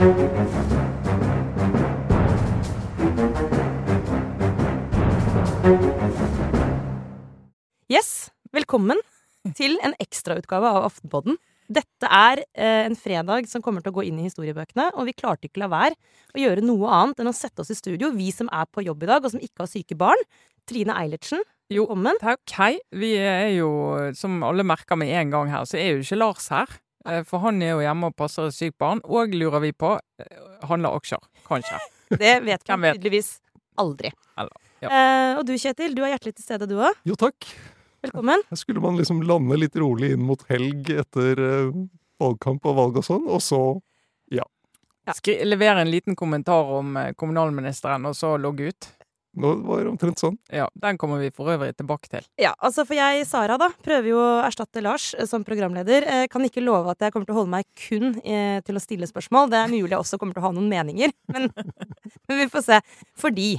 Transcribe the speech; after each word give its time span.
Yes, 0.00 0.08
velkommen 8.48 8.96
til 9.52 9.76
en 9.84 9.92
ekstrautgave 10.00 10.64
av 10.70 10.86
Aftenpodden. 10.86 11.36
Dette 11.68 12.08
er 12.08 12.40
eh, 12.56 12.86
en 12.86 12.96
fredag 12.96 13.44
som 13.52 13.60
kommer 13.60 13.84
til 13.84 13.92
å 13.92 13.98
gå 13.98 14.08
inn 14.08 14.16
i 14.22 14.24
historiebøkene, 14.24 14.88
og 14.96 15.04
vi 15.04 15.12
klarte 15.20 15.50
ikke 15.50 15.66
la 15.66 15.68
være 15.68 16.00
å 16.32 16.40
gjøre 16.46 16.64
noe 16.64 16.88
annet 17.02 17.20
enn 17.20 17.28
å 17.28 17.36
sette 17.36 17.60
oss 17.60 17.68
i 17.68 17.76
studio, 17.76 18.08
vi 18.16 18.32
som 18.32 18.48
er 18.56 18.72
på 18.72 18.88
jobb 18.88 19.04
i 19.04 19.12
dag, 19.12 19.20
og 19.20 19.36
som 19.36 19.44
ikke 19.44 19.66
har 19.66 19.74
syke 19.76 20.00
barn. 20.00 20.28
Trine 20.64 20.96
Eilertsen, 20.96 21.44
Jo, 21.68 21.84
takk. 22.24 22.40
Hei. 22.56 22.78
Vi 22.88 23.18
er 23.20 23.52
jo, 23.52 23.68
som 24.16 24.40
alle 24.48 24.64
merker 24.64 24.96
med 24.96 25.12
en 25.12 25.36
gang 25.36 25.52
her, 25.52 25.68
så 25.68 25.76
er 25.76 25.92
jo 25.92 26.00
ikke 26.00 26.24
Lars 26.24 26.48
her. 26.48 26.80
Eh, 27.08 27.22
For 27.24 27.42
han 27.44 27.60
er 27.64 27.74
jo 27.74 27.82
hjemme 27.84 28.10
og 28.10 28.16
passer 28.18 28.48
et 28.50 28.56
sykt 28.56 28.78
barn. 28.80 29.00
Og 29.04 29.34
lurer 29.36 29.62
vi 29.64 29.72
på 29.72 29.94
eh, 29.96 30.40
handler 30.68 30.96
aksjer. 31.00 31.22
Kanskje. 31.48 31.80
Det 32.20 32.40
vet 32.42 32.64
vi 32.66 32.78
tydeligvis 32.90 33.36
aldri. 33.78 34.10
Eller, 34.40 34.56
ja. 34.82 34.88
Eh, 34.90 35.38
og 35.38 35.44
du 35.46 35.54
Kjetil, 35.54 35.94
du 35.94 36.02
er 36.02 36.16
hjertelig 36.16 36.34
til 36.38 36.46
stede, 36.46 36.66
du 36.66 36.76
òg. 36.82 36.96
Jo, 37.06 37.14
takk. 37.18 37.46
Velkommen. 38.02 38.42
Her 38.48 38.56
skulle 38.58 38.80
man 38.82 38.96
liksom 38.98 39.20
lande 39.28 39.58
litt 39.60 39.76
rolig 39.78 40.14
inn 40.16 40.24
mot 40.24 40.40
helg 40.48 40.88
etter 41.02 41.40
eh, 41.44 41.74
valgkamp 42.20 42.64
og 42.66 42.78
valg 42.78 42.98
og 43.02 43.06
sånn, 43.06 43.28
og 43.28 43.42
så 43.44 43.60
Ja. 44.32 44.46
Skri 45.16 45.38
levere 45.42 45.82
en 45.82 45.90
liten 45.90 46.14
kommentar 46.16 46.68
om 46.78 46.96
eh, 46.96 47.12
kommunalministeren, 47.18 48.04
og 48.06 48.14
så 48.16 48.34
logge 48.40 48.70
ut. 48.70 48.88
Nå 49.38 49.52
var 49.62 49.84
det 49.84 49.92
omtrent 49.92 50.18
sånn. 50.18 50.36
Ja, 50.50 50.66
Den 50.74 50.98
kommer 50.98 51.20
vi 51.22 51.30
for 51.34 51.52
øvrig 51.52 51.76
tilbake 51.78 52.10
til. 52.10 52.24
Ja, 52.40 52.50
altså 52.58 52.82
for 52.88 52.98
jeg, 52.98 53.22
Sara, 53.30 53.54
da, 53.60 53.68
prøver 53.84 54.10
jo 54.10 54.18
å 54.18 54.42
erstatte 54.42 54.82
Lars 54.82 55.12
eh, 55.14 55.28
som 55.30 55.44
programleder. 55.46 56.06
Jeg 56.24 56.30
kan 56.32 56.44
ikke 56.46 56.64
love 56.64 56.90
at 56.90 57.04
jeg 57.04 57.14
kommer 57.14 57.28
til 57.28 57.36
å 57.36 57.40
holde 57.42 57.54
meg 57.54 57.68
kun 57.78 58.16
eh, 58.24 58.58
til 58.66 58.78
å 58.78 58.82
stille 58.82 59.06
spørsmål. 59.06 59.52
Det 59.52 59.60
er 59.60 59.70
mulig 59.70 59.92
jeg 59.92 60.02
også 60.02 60.18
kommer 60.18 60.34
til 60.34 60.42
å 60.42 60.48
ha 60.48 60.54
noen 60.56 60.70
meninger, 60.72 61.14
men, 61.34 61.46
men 61.54 62.42
vi 62.42 62.48
får 62.50 62.66
se. 62.66 62.80
Fordi 63.22 63.52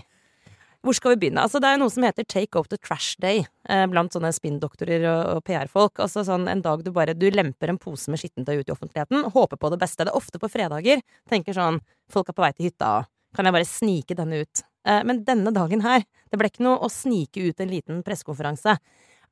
hvor 0.82 0.98
skal 0.98 1.14
vi 1.14 1.20
begynne? 1.22 1.44
Altså, 1.45 1.60
det 1.62 1.70
er 1.70 1.76
jo 1.76 1.84
noe 1.84 1.94
som 1.94 2.06
heter 2.08 2.26
Take 2.26 2.58
Out 2.58 2.72
the 2.73 2.80
Trash 2.82 3.14
Day 3.22 3.44
eh, 3.70 3.84
blant 3.88 4.16
sånne 4.16 4.32
spinndoktorer 4.34 5.06
og, 5.06 5.22
og 5.38 5.44
PR-folk. 5.45 6.02
Altså 6.02 6.26
sånn 6.26 6.50
en 6.50 6.64
dag 6.66 6.82
du 6.84 6.90
bare 6.95 7.14
du 7.14 7.28
lemper 7.30 7.72
en 7.72 7.80
pose 7.80 8.10
med 8.12 8.20
skittentøy 8.20 8.58
ut 8.58 8.67
i 8.67 8.73
offentligheten, 8.73 9.30
håper 9.32 9.62
på 9.62 9.72
det 9.72 9.80
beste. 9.84 10.04
Det 10.04 10.12
er 10.12 10.17
ofte 10.17 10.42
på 10.42 10.50
fredager. 10.52 11.04
Tenker 11.30 11.56
sånn 11.56 11.80
Folk 12.12 12.28
er 12.28 12.36
på 12.36 12.44
vei 12.44 12.50
til 12.52 12.67
hytta, 12.67 13.06
kan 13.38 13.48
jeg 13.48 13.56
bare 13.56 13.67
snike 13.70 14.17
denne 14.20 14.42
ut? 14.44 14.66
Eh, 14.88 15.04
men 15.08 15.24
denne 15.28 15.54
dagen 15.56 15.84
her, 15.86 16.06
det 16.32 16.40
ble 16.40 16.50
ikke 16.52 16.66
noe 16.66 16.82
å 16.82 16.92
snike 16.92 17.44
ut 17.44 17.62
en 17.62 17.72
liten 17.72 18.04
pressekonferanse. 18.06 18.78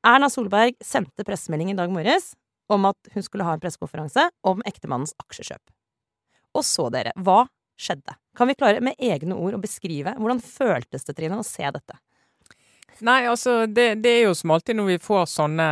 Erna 0.06 0.30
Solberg 0.32 0.78
sendte 0.84 1.26
pressemelding 1.26 1.72
i 1.72 1.78
dag 1.78 1.92
morges 1.92 2.32
om 2.70 2.86
at 2.88 3.10
hun 3.14 3.24
skulle 3.26 3.44
ha 3.44 3.56
en 3.56 3.62
pressekonferanse 3.62 4.28
om 4.46 4.62
ektemannens 4.68 5.16
aksjekjøp. 5.20 5.62
Og 6.56 6.66
så, 6.66 6.88
dere, 6.92 7.14
hva 7.20 7.44
skjedde? 7.80 8.14
Kan 8.36 8.50
vi 8.50 8.56
klare 8.58 8.82
med 8.84 8.98
egne 9.02 9.36
ord 9.36 9.56
å 9.56 9.62
beskrive 9.62 10.14
hvordan 10.18 10.40
føltes 10.44 11.06
det, 11.06 11.16
Trine, 11.18 11.40
å 11.40 11.46
se 11.46 11.66
dette? 11.66 11.98
Nei, 13.06 13.24
altså, 13.30 13.64
det, 13.66 13.94
det 14.04 14.12
er 14.12 14.26
jo 14.28 14.36
som 14.36 14.52
alltid 14.52 14.76
når 14.76 14.88
vi 14.90 15.02
får 15.02 15.28
sånne 15.32 15.68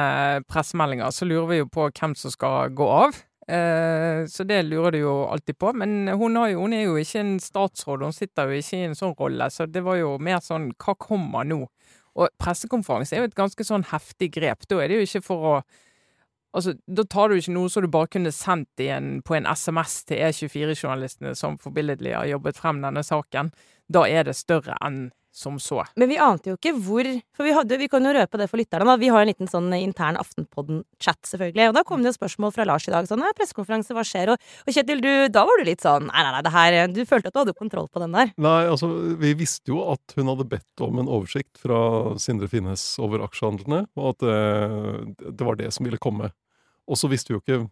pressemeldinger, 0.49 1.13
så 1.13 1.29
lurer 1.29 1.49
vi 1.51 1.59
jo 1.61 1.71
på 1.73 1.89
hvem 1.91 2.15
som 2.17 2.33
skal 2.33 2.73
gå 2.77 2.87
av. 2.89 3.19
Eh, 3.49 4.27
så 4.29 4.45
det 4.45 4.63
lurer 4.63 4.93
du 4.93 4.99
jo 4.99 5.15
alltid 5.25 5.59
på. 5.59 5.73
Men 5.73 6.09
hun, 6.09 6.37
jo, 6.37 6.61
hun 6.61 6.77
er 6.77 6.85
jo 6.85 6.99
ikke 7.01 7.23
en 7.25 7.35
statsråd, 7.41 8.05
hun 8.05 8.17
sitter 8.17 8.51
jo 8.51 8.61
ikke 8.61 8.79
i 8.79 8.89
en 8.91 8.97
sånn 8.99 9.17
rolle, 9.19 9.49
så 9.51 9.67
det 9.67 9.83
var 9.87 9.97
jo 10.01 10.17
mer 10.21 10.43
sånn 10.45 10.71
hva 10.77 10.95
kommer 11.01 11.49
nå? 11.49 11.63
Og 12.19 12.33
pressekonferanse 12.41 13.15
er 13.15 13.23
jo 13.23 13.31
et 13.31 13.39
ganske 13.39 13.65
sånn 13.65 13.87
heftig 13.93 14.33
grep. 14.37 14.67
Da 14.69 14.81
er 14.83 14.91
det 14.91 14.99
jo 14.99 15.09
ikke 15.09 15.29
for 15.33 15.53
å 15.53 15.61
Altså, 16.57 16.73
da 16.89 17.03
tar 17.05 17.29
du 17.29 17.37
ikke 17.37 17.53
noe 17.53 17.69
som 17.69 17.85
du 17.85 17.91
bare 17.93 18.09
kunne 18.09 18.31
sendt 18.33 18.81
en, 18.81 19.19
på 19.23 19.35
en 19.37 19.45
SMS 19.47 19.99
til 20.09 20.23
E24-journalistene 20.25 21.35
som 21.37 21.59
forbilledlig 21.61 22.15
har 22.17 22.25
jobbet 22.31 22.57
frem 22.57 22.81
denne 22.81 23.03
saken. 23.05 23.51
Da 23.93 24.07
er 24.09 24.25
det 24.25 24.35
større 24.35 24.79
enn 24.81 25.11
som 25.33 25.59
så. 25.61 25.85
Men 25.97 26.09
vi 26.11 26.19
ante 26.19 26.51
jo 26.51 26.57
ikke 26.57 26.73
hvor 26.83 27.07
For 27.37 27.47
vi, 27.47 27.53
hadde, 27.55 27.79
vi 27.79 27.89
kan 27.91 28.05
jo 28.05 28.13
røpe 28.17 28.41
det 28.41 28.49
for 28.51 28.61
lytterne. 28.61 28.87
Da. 28.89 28.97
Vi 28.99 29.11
har 29.13 29.23
en 29.23 29.31
liten 29.31 29.51
sånn 29.51 29.69
intern 29.77 30.19
Aftenpodden-chat, 30.19 31.21
selvfølgelig. 31.31 31.69
Og 31.71 31.77
da 31.77 31.85
kom 31.87 32.03
det 32.03 32.11
jo 32.11 32.17
spørsmål 32.17 32.55
fra 32.57 32.67
Lars 32.69 32.89
i 32.89 32.95
dag. 32.95 33.07
Sånn, 33.07 33.23
«Nei, 33.23 33.31
pressekonferanse, 33.39 33.95
hva 33.95 34.05
skjer? 34.07 34.35
Og, 34.35 34.51
og 34.65 34.75
Kjetil, 34.75 35.03
du, 35.05 35.11
da 35.33 35.45
var 35.47 35.61
du 35.61 35.69
litt 35.69 35.85
sånn 35.85 36.09
Nei, 36.09 36.25
nei, 36.25 36.33
nei, 36.35 36.43
det 36.47 36.55
her 36.55 36.79
Du 36.91 37.01
følte 37.09 37.31
at 37.31 37.37
du 37.37 37.43
hadde 37.43 37.57
kontroll 37.59 37.89
på 37.93 38.03
den 38.03 38.17
der? 38.17 38.35
Nei, 38.41 38.59
altså, 38.67 38.91
vi 39.21 39.35
visste 39.39 39.75
jo 39.75 39.85
at 39.93 40.17
hun 40.19 40.33
hadde 40.33 40.49
bedt 40.51 40.85
om 40.85 41.03
en 41.03 41.11
oversikt 41.11 41.61
fra 41.63 41.81
Sindre 42.21 42.51
Finnes 42.51 42.85
over 43.03 43.23
aksjehandlene, 43.27 43.85
og 43.99 44.15
at 44.15 44.25
det, 44.25 45.35
det 45.39 45.47
var 45.47 45.59
det 45.61 45.71
som 45.75 45.87
ville 45.87 46.01
komme. 46.03 46.33
Og 46.89 46.99
så 46.99 47.11
visste 47.11 47.33
vi 47.33 47.39
jo 47.39 47.43
ikke 47.45 47.67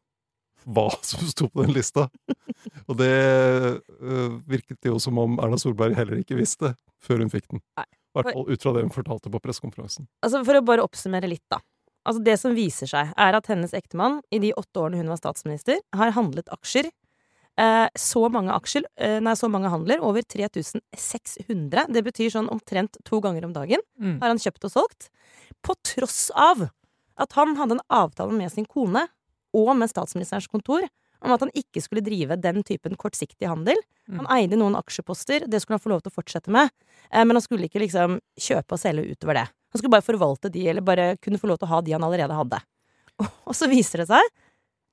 hva 0.66 0.88
som 1.06 1.26
sto 1.30 1.48
på 1.50 1.64
den 1.64 1.74
lista. 1.76 2.08
Og 2.86 2.98
det 2.98 3.12
øh, 4.00 4.38
virket 4.48 4.90
jo 4.90 4.98
som 5.02 5.18
om 5.22 5.38
Erna 5.42 5.58
Solberg 5.60 5.96
heller 5.98 6.20
ikke 6.20 6.38
visste 6.38 6.74
før 7.06 7.22
hun 7.24 7.30
fikk 7.32 7.48
den. 7.52 7.62
I 7.78 7.86
hvert 8.16 8.32
fall 8.32 8.50
ut 8.50 8.62
fra 8.64 8.72
det 8.76 8.82
hun 8.86 8.92
fortalte 8.94 9.30
på 9.32 9.40
pressekonferansen. 9.44 10.06
Altså, 10.24 10.42
for 10.46 10.58
å 10.58 10.64
bare 10.66 10.84
oppsummere 10.86 11.28
litt, 11.30 11.44
da. 11.52 11.58
Altså, 12.06 12.22
det 12.24 12.36
som 12.40 12.54
viser 12.56 12.86
seg, 12.90 13.10
er 13.18 13.34
at 13.38 13.48
hennes 13.50 13.74
ektemann, 13.76 14.20
i 14.32 14.38
de 14.42 14.52
åtte 14.56 14.78
årene 14.82 15.00
hun 15.02 15.10
var 15.10 15.18
statsminister, 15.20 15.80
har 15.94 16.14
handlet 16.16 16.48
aksjer. 16.54 16.88
Eh, 17.58 17.88
så 17.98 18.22
mange 18.32 18.52
aksjer, 18.52 18.84
eh, 19.00 19.18
nei, 19.24 19.32
så 19.36 19.48
mange 19.50 19.70
handler, 19.72 20.02
over 20.04 20.22
3600. 20.22 21.86
Det 21.92 22.02
betyr 22.04 22.30
sånn 22.34 22.50
omtrent 22.52 22.98
to 23.04 23.20
ganger 23.24 23.44
om 23.48 23.52
dagen 23.56 23.80
Mm. 24.00 24.20
har 24.20 24.28
han 24.28 24.38
kjøpt 24.38 24.64
og 24.64 24.70
solgt. 24.72 25.08
På 25.64 25.74
tross 25.82 26.30
av 26.34 26.70
at 27.18 27.32
han 27.32 27.56
hadde 27.56 27.72
en 27.78 27.86
avtale 27.90 28.32
med 28.32 28.52
sin 28.52 28.66
kone 28.66 29.08
og 29.54 29.76
med 29.76 29.88
statsministerens 29.88 30.48
kontor 30.48 30.86
om 31.24 31.32
at 31.34 31.42
han 31.44 31.52
ikke 31.56 31.82
skulle 31.84 32.04
drive 32.04 32.36
den 32.40 32.62
typen 32.66 32.96
kortsiktig 33.00 33.48
handel. 33.48 33.78
Han 34.20 34.28
eide 34.30 34.58
noen 34.58 34.76
aksjeposter, 34.78 35.46
det 35.50 35.60
skulle 35.62 35.78
han 35.80 35.84
få 35.84 35.90
lov 35.94 36.04
til 36.04 36.12
å 36.12 36.16
fortsette 36.16 36.52
med, 36.52 36.70
eh, 37.10 37.24
men 37.24 37.34
han 37.36 37.42
skulle 37.44 37.66
ikke 37.66 37.82
liksom 37.82 38.20
kjøpe 38.38 38.76
og 38.76 38.82
selge 38.82 39.08
utover 39.10 39.40
det. 39.40 39.46
Han 39.72 39.80
skulle 39.80 39.96
bare 39.96 40.06
forvalte 40.06 40.52
de, 40.52 40.68
eller 40.70 40.84
bare 40.86 41.16
kunne 41.18 41.40
få 41.42 41.50
lov 41.50 41.58
til 41.58 41.68
å 41.68 41.72
ha 41.74 41.80
de 41.82 41.96
han 41.96 42.06
allerede 42.06 42.36
hadde. 42.36 42.60
Og 43.48 43.56
så 43.56 43.68
viser 43.68 44.04
det 44.04 44.08
seg 44.12 44.30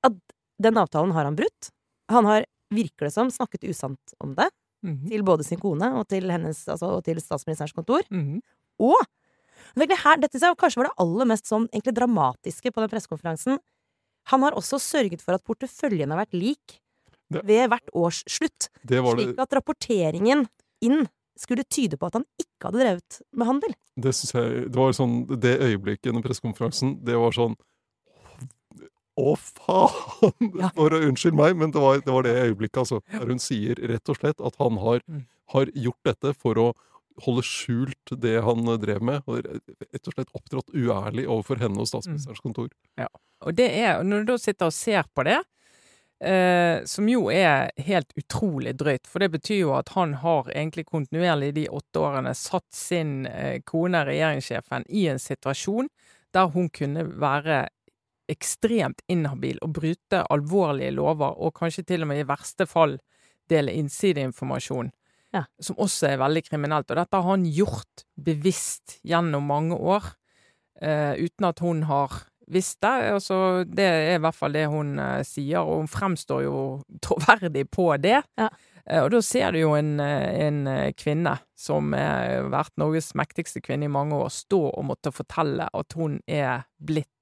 at 0.07 0.17
den 0.63 0.79
avtalen 0.79 1.13
har 1.15 1.27
han 1.27 1.37
brutt. 1.37 1.69
Han 2.11 2.25
har, 2.27 2.47
virker 2.73 3.07
det 3.07 3.13
som, 3.13 3.29
snakket 3.31 3.67
usant 3.69 4.17
om 4.23 4.33
det 4.37 4.49
Mhm. 4.83 5.07
til 5.09 5.23
både 5.23 5.45
sin 5.47 5.59
kone 5.59 5.87
og 5.95 6.07
til, 6.11 6.27
hennes, 6.29 6.65
altså, 6.67 6.97
og 6.97 7.03
til 7.05 7.19
statsministerens 7.23 7.75
kontor. 7.75 8.03
Mhm. 8.11 8.41
Og 8.79 8.99
her, 9.75 10.17
dette 10.17 10.37
kanskje 10.59 10.77
var 10.77 10.89
det 10.89 10.97
aller 10.99 11.25
mest 11.25 11.47
sånn 11.47 11.67
dramatiske 11.71 12.71
på 12.71 12.81
den 12.81 12.89
pressekonferansen. 12.89 13.59
Han 14.31 14.41
har 14.45 14.55
også 14.55 14.79
sørget 14.79 15.21
for 15.21 15.35
at 15.35 15.43
porteføljen 15.43 16.11
har 16.13 16.21
vært 16.25 16.33
lik 16.37 16.79
ved 17.33 17.67
hvert 17.71 17.89
års 17.97 18.21
slutt. 18.29 18.69
Det 18.85 19.01
var 19.03 19.15
det, 19.17 19.25
Slik 19.31 19.39
at 19.41 19.53
rapporteringen 19.57 20.45
inn 20.85 21.07
skulle 21.39 21.63
tyde 21.65 21.97
på 21.97 22.05
at 22.07 22.13
han 22.19 22.25
ikke 22.37 22.67
hadde 22.69 22.79
drevet 22.83 23.21
med 23.33 23.47
handel. 23.49 23.73
det 23.97 24.13
synes 24.15 24.33
jeg 24.35 24.67
Det 24.71 24.75
var 24.77 24.91
sånn 24.93 25.15
Det 25.41 25.55
øyeblikket 25.59 26.11
under 26.11 26.21
pressekonferansen, 26.21 26.99
det 27.03 27.15
var 27.17 27.31
sånn 27.33 27.55
Å, 29.17 29.33
faen! 29.37 30.53
Ja. 30.57 30.69
For 30.73 30.93
Unnskyld 30.97 31.35
meg, 31.37 31.55
men 31.57 31.69
det 31.73 31.81
var, 31.81 31.99
det 32.01 32.09
var 32.13 32.25
det 32.25 32.33
øyeblikket, 32.47 32.79
altså. 32.81 33.01
Der 33.13 33.29
hun 33.29 33.41
sier 33.41 33.77
rett 33.91 34.09
og 34.09 34.17
slett 34.17 34.41
at 34.41 34.55
han 34.61 34.79
har, 34.81 35.03
Mm. 35.07 35.25
har 35.53 35.69
gjort 35.75 36.01
dette 36.09 36.31
for 36.33 36.57
å 36.57 36.73
holde 37.21 37.43
skjult 37.45 38.13
det 38.21 38.37
han 38.45 38.65
drev 38.81 39.03
med, 39.05 39.23
og 39.27 39.43
rett 39.45 40.09
og 40.09 40.15
slett 40.15 40.33
opptrådt 40.33 40.73
uærlig 40.73 41.27
overfor 41.27 41.61
henne 41.61 41.81
og 41.83 41.89
statsministerens 41.89 42.43
kontor. 42.43 42.69
Ja. 42.99 43.09
Og 43.43 43.55
det 43.57 43.69
er, 43.75 44.03
når 44.07 44.23
du 44.23 44.31
da 44.33 44.37
sitter 44.41 44.71
og 44.71 44.75
ser 44.75 45.07
på 45.13 45.25
det, 45.27 45.39
eh, 46.23 46.83
som 46.89 47.09
jo 47.09 47.27
er 47.33 47.71
helt 47.85 48.13
utrolig 48.19 48.75
drøyt, 48.79 49.07
for 49.09 49.23
det 49.23 49.33
betyr 49.35 49.59
jo 49.59 49.75
at 49.77 49.93
han 49.97 50.15
har 50.23 50.49
egentlig 50.55 50.87
kontinuerlig 50.89 51.53
de 51.59 51.67
åtte 51.69 52.01
årene 52.01 52.33
satt 52.37 52.69
sin 52.75 53.25
eh, 53.27 53.59
kone, 53.67 54.05
regjeringssjefen, 54.07 54.87
i 54.89 55.07
en 55.11 55.21
situasjon 55.21 55.91
der 56.33 56.49
hun 56.55 56.69
kunne 56.73 57.05
være 57.21 57.67
ekstremt 58.31 59.03
inhabil 59.11 59.59
og 59.61 59.75
bryte 59.75 60.23
alvorlige 60.31 60.93
lover, 60.95 61.35
og 61.37 61.53
kanskje 61.59 61.83
til 61.87 62.05
og 62.05 62.09
med 62.09 62.23
i 62.23 62.27
verste 62.27 62.65
fall 62.69 62.97
dele 63.51 63.75
innsideinformasjon. 63.75 64.91
Ja. 65.33 65.45
Som 65.61 65.79
også 65.81 66.11
er 66.11 66.21
veldig 66.21 66.43
kriminelt. 66.45 66.91
Og 66.91 66.99
dette 66.99 67.19
har 67.19 67.29
han 67.31 67.47
gjort 67.49 68.05
bevisst 68.15 68.99
gjennom 69.07 69.49
mange 69.49 69.77
år, 69.77 70.13
eh, 70.81 71.17
uten 71.17 71.49
at 71.49 71.63
hun 71.63 71.83
har 71.89 72.21
visst 72.53 72.81
det. 72.83 72.93
Altså, 73.15 73.63
det 73.65 73.87
er 73.87 74.15
i 74.17 74.21
hvert 74.21 74.37
fall 74.37 74.53
det 74.53 74.67
hun 74.69 74.97
eh, 74.99 75.23
sier, 75.25 75.63
og 75.63 75.83
hun 75.83 75.89
fremstår 75.91 76.45
jo 76.45 76.59
troverdig 77.05 77.65
på 77.73 77.89
det. 77.97 78.21
Ja. 78.39 78.51
Eh, 78.89 78.99
og 79.03 79.11
da 79.13 79.21
ser 79.23 79.53
du 79.55 79.61
jo 79.61 79.73
en, 79.77 79.95
eh, 80.03 80.47
en 80.47 80.67
eh, 80.67 80.91
kvinne 80.97 81.37
som 81.55 81.93
har 81.95 82.49
vært 82.51 82.75
Norges 82.81 83.13
mektigste 83.15 83.63
kvinne 83.63 83.87
i 83.87 83.91
mange 83.91 84.17
år, 84.19 84.31
stå 84.33 84.59
og 84.73 84.87
måtte 84.89 85.13
fortelle 85.15 85.69
at 85.71 85.95
hun 85.95 86.19
er 86.27 86.65
blitt 86.83 87.12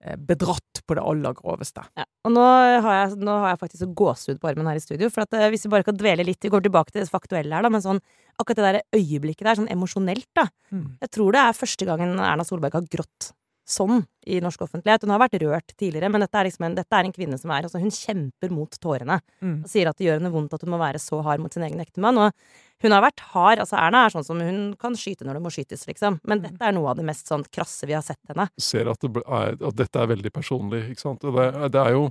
bedratt 0.00 0.80
på 0.86 0.96
det 0.96 1.02
aller 1.04 1.34
groveste. 1.36 1.82
Ja. 1.98 2.06
Og 2.26 2.32
nå 2.34 2.44
har, 2.44 2.94
jeg, 2.96 3.18
nå 3.20 3.34
har 3.42 3.52
jeg 3.52 3.60
faktisk 3.60 3.92
gåsehud 3.98 4.40
på 4.40 4.50
armen 4.50 4.68
her 4.70 4.78
i 4.80 4.82
studio. 4.82 5.10
For 5.12 5.26
at, 5.26 5.36
eh, 5.36 5.50
hvis 5.52 5.66
vi 5.66 5.72
bare 5.72 5.86
kan 5.86 5.98
dvele 5.98 6.26
litt 6.26 6.40
Vi 6.44 6.52
går 6.52 6.64
tilbake 6.64 6.94
til 6.94 7.04
det 7.04 7.12
faktuelle 7.12 7.54
her, 7.56 7.66
da. 7.66 7.72
Men 7.72 7.84
sånn, 7.84 8.00
akkurat 8.40 8.60
det 8.60 8.68
der 8.68 9.00
øyeblikket 9.00 9.44
der, 9.46 9.58
sånn 9.60 9.70
emosjonelt, 9.72 10.28
da. 10.36 10.48
Mm. 10.72 10.86
Jeg 11.04 11.12
tror 11.16 11.36
det 11.36 11.44
er 11.44 11.60
første 11.60 11.88
gangen 11.88 12.16
Erna 12.16 12.46
Solberg 12.48 12.78
har 12.78 12.88
grått 12.90 13.32
sånn 13.70 14.00
i 14.26 14.40
norsk 14.42 14.64
offentlighet. 14.66 15.04
Hun 15.06 15.12
har 15.14 15.20
vært 15.22 15.36
rørt 15.42 15.72
tidligere, 15.78 16.10
men 16.10 16.24
dette 16.24 16.36
er, 16.40 16.48
liksom 16.48 16.66
en, 16.66 16.74
dette 16.76 16.96
er 16.98 17.06
en 17.06 17.14
kvinne 17.14 17.38
som 17.40 17.52
er 17.54 17.66
altså 17.68 17.80
Hun 17.80 17.90
kjemper 17.94 18.50
mot 18.52 18.74
tårene 18.82 19.20
Mm. 19.40 19.62
og 19.64 19.70
sier 19.70 19.88
at 19.88 19.96
det 19.96 20.06
gjør 20.08 20.18
henne 20.20 20.32
vondt 20.34 20.52
at 20.54 20.64
hun 20.66 20.70
må 20.74 20.78
være 20.82 20.98
så 21.00 21.22
hard 21.24 21.40
mot 21.40 21.54
sin 21.54 21.62
egen 21.64 21.80
ektemann. 21.80 22.18
Og 22.18 22.32
hun 22.82 22.92
har 22.92 23.02
vært 23.04 23.20
hard. 23.32 23.58
altså 23.62 23.76
Erna 23.78 24.04
er 24.06 24.10
sånn 24.14 24.24
som 24.26 24.40
hun 24.40 24.74
kan 24.80 24.92
skyte 24.98 25.24
når 25.24 25.38
det 25.38 25.42
må 25.44 25.50
skytes, 25.54 25.86
liksom. 25.88 26.18
Men 26.28 26.42
dette 26.42 26.60
er 26.60 26.72
noe 26.76 26.90
av 26.90 26.96
det 27.00 27.04
mest 27.08 27.28
sånn 27.30 27.44
krasse 27.52 27.86
vi 27.86 27.94
har 27.96 28.02
sett 28.02 28.20
henne. 28.28 28.48
ser 28.58 28.88
at, 28.90 29.00
det 29.00 29.22
er, 29.24 29.56
at 29.60 29.76
dette 29.76 29.96
er 30.02 30.06
veldig 30.12 30.32
personlig, 30.32 30.90
ikke 30.90 31.00
sant. 31.06 31.20
Det, 31.24 31.48
det 31.72 31.80
er 31.86 31.92
jo 31.96 32.10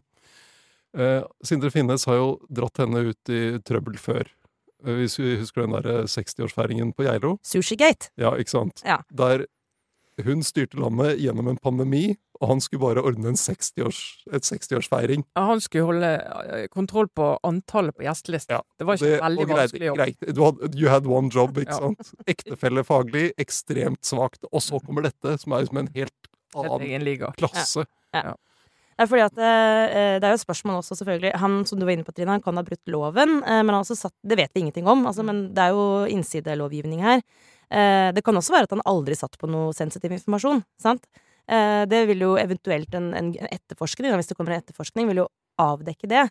eh, 0.97 1.23
Sindre 1.45 1.71
Finnes 1.73 2.05
har 2.09 2.15
jo 2.19 2.29
dratt 2.49 2.77
henne 2.81 3.03
ut 3.11 3.29
i 3.33 3.41
trøbbel 3.65 3.97
før. 4.01 4.29
Eh, 4.85 4.93
Hvis 5.01 5.17
vi 5.19 5.35
husker 5.41 5.65
den 5.65 5.75
der 5.77 6.03
60-årsfeiringen 6.09 6.93
på 6.95 7.05
Geilo. 7.07 7.37
Sushigate. 7.45 8.09
Ja, 8.17 8.33
ikke 8.39 8.53
sant? 8.57 8.83
Ja. 8.85 9.01
Der 9.11 9.45
hun 10.25 10.41
styrte 10.43 10.77
landet 10.79 11.19
gjennom 11.19 11.47
en 11.51 11.57
pandemi, 11.57 12.17
og 12.41 12.47
han 12.53 12.61
skulle 12.63 12.81
bare 12.81 13.03
ordne 13.03 13.27
en 13.33 13.35
60-års, 13.39 13.99
et 14.31 14.43
60-årsfeiring. 14.47 15.23
Han 15.35 15.59
skulle 15.61 15.85
holde 15.89 16.11
eh, 16.55 16.67
kontroll 16.71 17.07
på 17.11 17.37
antallet 17.43 17.95
på 17.97 18.03
gjestelisten. 18.07 18.55
Ja, 18.55 18.61
det 18.79 18.87
var 18.87 18.95
ikke 18.95 19.09
Det- 19.11 19.21
veldig 19.21 19.47
greit- 19.47 19.57
vanskelig 19.59 19.87
jobb. 19.89 19.97
greit. 19.97 20.35
Du 20.35 20.43
had, 20.43 20.75
you 20.75 20.89
had 20.89 21.05
one 21.07 21.29
job, 21.29 21.57
ikke 21.57 21.71
Ja. 21.75 21.79
sant? 21.79 22.13
Ektefellefaglig, 22.27 23.31
ekstremt 23.37 24.01
svakt. 24.03 24.45
Og 24.51 24.61
så 24.61 24.79
kommer 24.85 25.03
dette, 25.03 25.37
som 25.39 25.53
er 25.53 25.63
liksom 25.65 25.77
en 25.83 25.89
helt 25.95 26.29
annen 26.55 27.33
klasse. 27.37 27.85
Ja. 28.13 28.21
klasse. 28.21 28.37
Det 28.99 29.05
er 29.05 29.07
fordi 29.07 29.23
at 29.23 29.37
eh, 29.39 30.19
det 30.19 30.23
er 30.27 30.33
jo 30.33 30.39
et 30.39 30.43
spørsmål 30.47 30.79
også, 30.81 30.95
selvfølgelig. 30.99 31.35
Han 31.39 31.61
som 31.65 31.79
du 31.79 31.85
var 31.85 31.93
inne 31.93 32.03
på, 32.03 32.11
Trine, 32.13 32.33
han 32.35 32.41
kan 32.41 32.55
ha 32.59 32.63
brutt 32.63 32.83
loven, 32.91 33.37
eh, 33.43 33.61
men 33.63 33.69
han 33.69 33.77
har 33.77 33.83
også 33.85 33.95
satt 33.95 34.13
Det 34.27 34.35
vet 34.37 34.51
vi 34.53 34.59
ingenting 34.65 34.87
om, 34.87 35.05
altså, 35.07 35.23
men 35.23 35.53
det 35.53 35.57
er 35.63 35.69
jo 35.71 36.05
innsidelovgivning 36.11 36.99
her. 37.01 37.21
Eh, 37.71 38.11
det 38.15 38.23
kan 38.25 38.35
også 38.39 38.53
være 38.55 38.63
at 38.69 38.75
han 38.77 38.85
aldri 38.89 39.15
satt 39.15 39.37
på 39.37 39.49
noe 39.49 39.73
sensitiv 39.77 40.11
informasjon, 40.15 40.63
sant? 40.81 41.05
Eh, 41.49 41.85
det 41.89 42.03
vil 42.09 42.19
jo 42.25 42.35
eventuelt 42.37 42.93
en, 42.97 43.11
en 43.17 43.33
etterforskning, 43.49 44.13
hvis 44.17 44.27
det 44.31 44.37
kommer 44.37 44.53
en 44.55 44.63
etterforskning, 44.63 45.07
vil 45.09 45.23
jo 45.23 45.27
avdekke 45.59 46.07
det. 46.09 46.27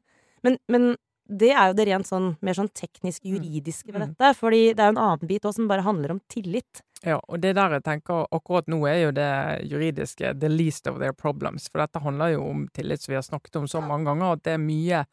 Men, 0.47 0.59
men 0.69 0.97
det 1.29 1.51
er 1.53 1.69
jo 1.71 1.75
det 1.77 1.85
rent 1.91 2.09
sånn 2.09 2.29
mer 2.41 2.57
sånn 2.57 2.71
teknisk 2.73 3.27
juridiske 3.29 3.91
ved 3.93 4.01
Mm. 4.01 4.13
dette, 4.15 4.31
fordi 4.39 4.61
det 4.75 4.81
er 4.81 4.89
jo 4.93 4.95
en 4.97 5.03
annen 5.05 5.29
bit 5.29 5.45
òg 5.45 5.55
som 5.55 5.67
bare 5.69 5.85
handler 5.85 6.15
om 6.15 6.21
tillit. 6.33 6.81
Ja, 7.05 7.19
og 7.29 7.41
det 7.43 7.53
der 7.55 7.77
jeg 7.77 7.85
tenker 7.85 8.25
akkurat 8.35 8.67
nå 8.67 8.79
er 8.89 9.03
jo 9.05 9.11
det 9.15 9.29
juridiske 9.71 10.33
the 10.41 10.49
least 10.49 10.87
of 10.91 10.99
their 10.99 11.13
problems. 11.13 11.69
For 11.69 11.79
dette 11.85 12.01
handler 12.03 12.33
jo 12.33 12.47
om 12.49 12.65
tillit, 12.75 13.03
som 13.03 13.13
vi 13.13 13.19
har 13.21 13.27
snakket 13.27 13.57
om 13.61 13.69
så 13.71 13.83
mange 13.85 14.09
ganger, 14.09 14.33
at 14.39 14.43
det 14.49 14.55
er 14.57 14.63
mye 14.65 15.05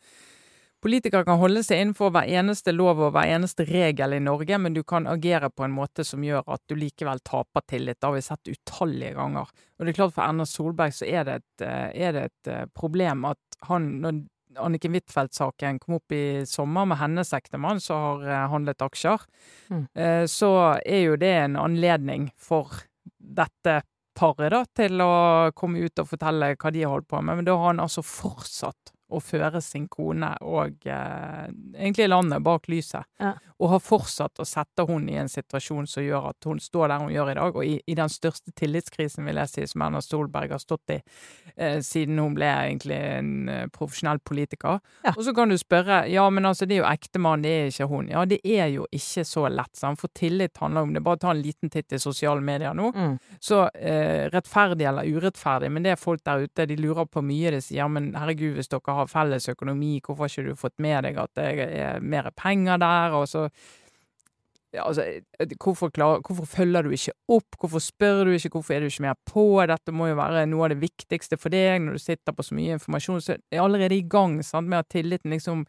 Politikere 0.86 1.26
kan 1.26 1.40
holde 1.42 1.64
seg 1.66 1.80
innenfor 1.82 2.12
hver 2.14 2.28
eneste 2.30 2.70
lov 2.76 3.00
og 3.02 3.16
hver 3.16 3.32
eneste 3.34 3.66
regel 3.66 4.14
i 4.14 4.22
Norge, 4.22 4.60
men 4.62 4.76
du 4.76 4.84
kan 4.86 5.08
agere 5.10 5.50
på 5.50 5.66
en 5.66 5.74
måte 5.74 6.06
som 6.06 6.22
gjør 6.22 6.44
at 6.54 6.62
du 6.70 6.76
likevel 6.78 7.24
taper 7.26 7.64
tillit. 7.66 7.98
Det 7.98 8.06
har 8.06 8.14
vi 8.14 8.22
sett 8.22 8.52
utallige 8.52 9.16
ganger. 9.18 9.50
Og 9.50 9.82
det 9.82 9.96
er 9.96 9.98
klart 9.98 10.14
for 10.14 10.28
Erna 10.28 10.46
Solberg 10.46 10.94
så 10.94 11.08
er 11.10 11.26
det 11.26 11.40
et, 11.40 11.66
eh, 11.66 11.90
er 12.06 12.14
det 12.14 12.24
et 12.30 12.52
eh, 12.54 12.68
problem 12.78 13.26
at 13.32 13.58
han, 13.66 13.90
når 14.04 14.22
Anniken 14.62 14.94
Huitfeldt-saken 14.94 15.82
kom 15.82 15.98
opp 15.98 16.14
i 16.14 16.46
sommer 16.46 16.86
med 16.86 17.02
hennes 17.02 17.34
ektemann 17.34 17.82
som 17.82 18.06
har 18.06 18.30
eh, 18.30 18.48
handlet 18.54 18.86
aksjer, 18.86 19.26
Mm. 19.74 19.88
så 20.30 20.50
er 20.86 21.02
jo 21.02 21.16
det 21.18 21.34
en 21.34 21.56
anledning 21.58 22.30
for 22.38 22.70
dette 23.18 23.80
paret 24.16 24.54
da, 24.54 24.62
til 24.78 25.02
å 25.02 25.52
komme 25.58 25.82
ut 25.82 25.98
og 26.00 26.12
fortelle 26.14 26.54
hva 26.56 26.72
de 26.72 26.84
har 26.86 26.94
holdt 26.94 27.10
på 27.10 27.24
med. 27.24 27.42
Men 27.42 27.48
da 27.50 27.58
har 27.58 27.74
han 27.74 27.82
altså 27.82 28.06
fortsatt 28.06 28.94
å 29.14 29.20
føre 29.22 29.62
sin 29.62 29.86
kone 29.92 30.32
og 30.42 30.88
eh, 30.90 31.46
egentlig 31.76 32.08
landet 32.10 32.42
bak 32.46 32.70
lyset. 32.72 33.06
Ja. 33.22 33.36
Og 33.62 33.70
har 33.72 33.80
fortsatt 33.84 34.42
å 34.42 34.46
sette 34.48 34.84
hun 34.90 35.06
i 35.08 35.16
en 35.20 35.30
situasjon 35.32 35.86
som 35.88 36.04
gjør 36.04 36.32
at 36.32 36.48
hun 36.50 36.60
står 36.60 36.90
der 36.92 37.04
hun 37.04 37.14
gjør 37.14 37.32
i 37.32 37.36
dag, 37.38 37.60
og 37.60 37.68
i, 37.68 37.76
i 37.88 37.96
den 37.96 38.12
største 38.12 38.52
tillitskrisen, 38.58 39.24
vil 39.28 39.40
jeg 39.40 39.52
si, 39.52 39.68
som 39.72 39.86
Erna 39.86 40.02
Solberg 40.04 40.56
har 40.56 40.62
stått 40.62 40.96
i 40.96 40.98
eh, 41.56 41.78
siden 41.86 42.20
hun 42.20 42.36
ble 42.36 42.50
egentlig 42.50 42.98
en 42.98 43.32
eh, 43.52 43.68
profesjonell 43.72 44.20
politiker. 44.26 44.82
Ja. 45.06 45.14
Og 45.16 45.24
så 45.28 45.36
kan 45.38 45.54
du 45.54 45.58
spørre, 45.62 46.02
ja, 46.12 46.26
men 46.34 46.50
altså, 46.50 46.68
det 46.68 46.80
er 46.80 46.84
jo 46.84 46.90
ektemann, 46.90 47.46
det 47.46 47.54
er 47.54 47.72
ikke 47.72 47.90
hun. 47.94 48.10
Ja, 48.12 48.26
det 48.28 48.42
er 48.44 48.74
jo 48.74 48.90
ikke 48.92 49.26
så 49.28 49.46
lett, 49.52 49.74
sant? 49.78 50.02
for 50.02 50.12
tillit 50.18 50.58
handler 50.60 50.84
om 50.84 50.92
det. 50.96 51.06
Bare 51.06 51.22
ta 51.22 51.32
en 51.32 51.40
liten 51.40 51.72
titt 51.72 51.94
i 51.96 52.02
sosiale 52.02 52.44
medier 52.44 52.76
nå. 52.76 52.92
Mm. 52.92 53.16
Så 53.40 53.62
eh, 53.72 54.26
rettferdig 54.34 54.90
eller 54.90 55.08
urettferdig, 55.08 55.72
men 55.72 55.86
det 55.86 55.94
er 55.94 56.02
folk 56.02 56.26
der 56.26 56.44
ute, 56.44 56.68
de 56.68 56.80
lurer 56.82 57.08
på 57.08 57.24
mye. 57.24 57.56
De 57.56 57.62
sier 57.64 57.86
ja, 57.86 57.88
men 57.92 58.12
herregud, 58.18 58.58
hvis 58.58 58.72
dere 58.72 58.95
har 58.98 59.10
felles 59.12 59.50
økonomi, 59.52 59.98
hvorfor 60.04 60.26
har 60.26 60.34
ikke 60.34 60.52
du 60.52 60.60
fått 60.60 60.78
med 60.84 61.04
deg 61.08 61.20
at 61.22 61.34
det 61.38 61.50
er 61.66 62.04
mer 62.04 62.32
penger 62.36 62.82
der? 62.82 63.18
Og 63.18 63.28
så 63.30 63.48
altså, 64.84 65.04
eh, 65.40 65.48
hvorfor, 65.64 65.90
klarer, 65.90 66.22
hvorfor 66.26 66.46
følger 66.46 66.82
du 66.82 66.90
ikke 66.90 67.14
opp? 67.28 67.58
Hvorfor 67.60 67.80
spør 67.80 68.24
du 68.26 68.32
ikke? 68.32 68.50
Hvorfor 68.50 68.74
er 68.74 68.80
du 68.80 68.86
ikke 68.86 69.08
mer 69.08 69.18
på? 69.26 69.46
Dette 69.68 69.92
må 69.92 70.10
jo 70.10 70.20
være 70.20 70.46
noe 70.50 70.68
av 70.68 70.74
det 70.74 70.82
viktigste 70.82 71.40
for 71.40 71.54
deg 71.54 71.82
når 71.84 71.98
du 71.98 72.04
sitter 72.04 72.36
på 72.36 72.46
så 72.46 72.56
mye 72.58 72.78
informasjon. 72.80 73.22
Så 73.22 73.38
jeg 73.38 73.60
er 73.60 73.64
allerede 73.64 73.98
i 73.98 74.08
gang 74.10 74.42
sant, 74.44 74.70
med 74.70 74.84
at 74.84 74.92
tilliten 74.92 75.34
liksom 75.34 75.66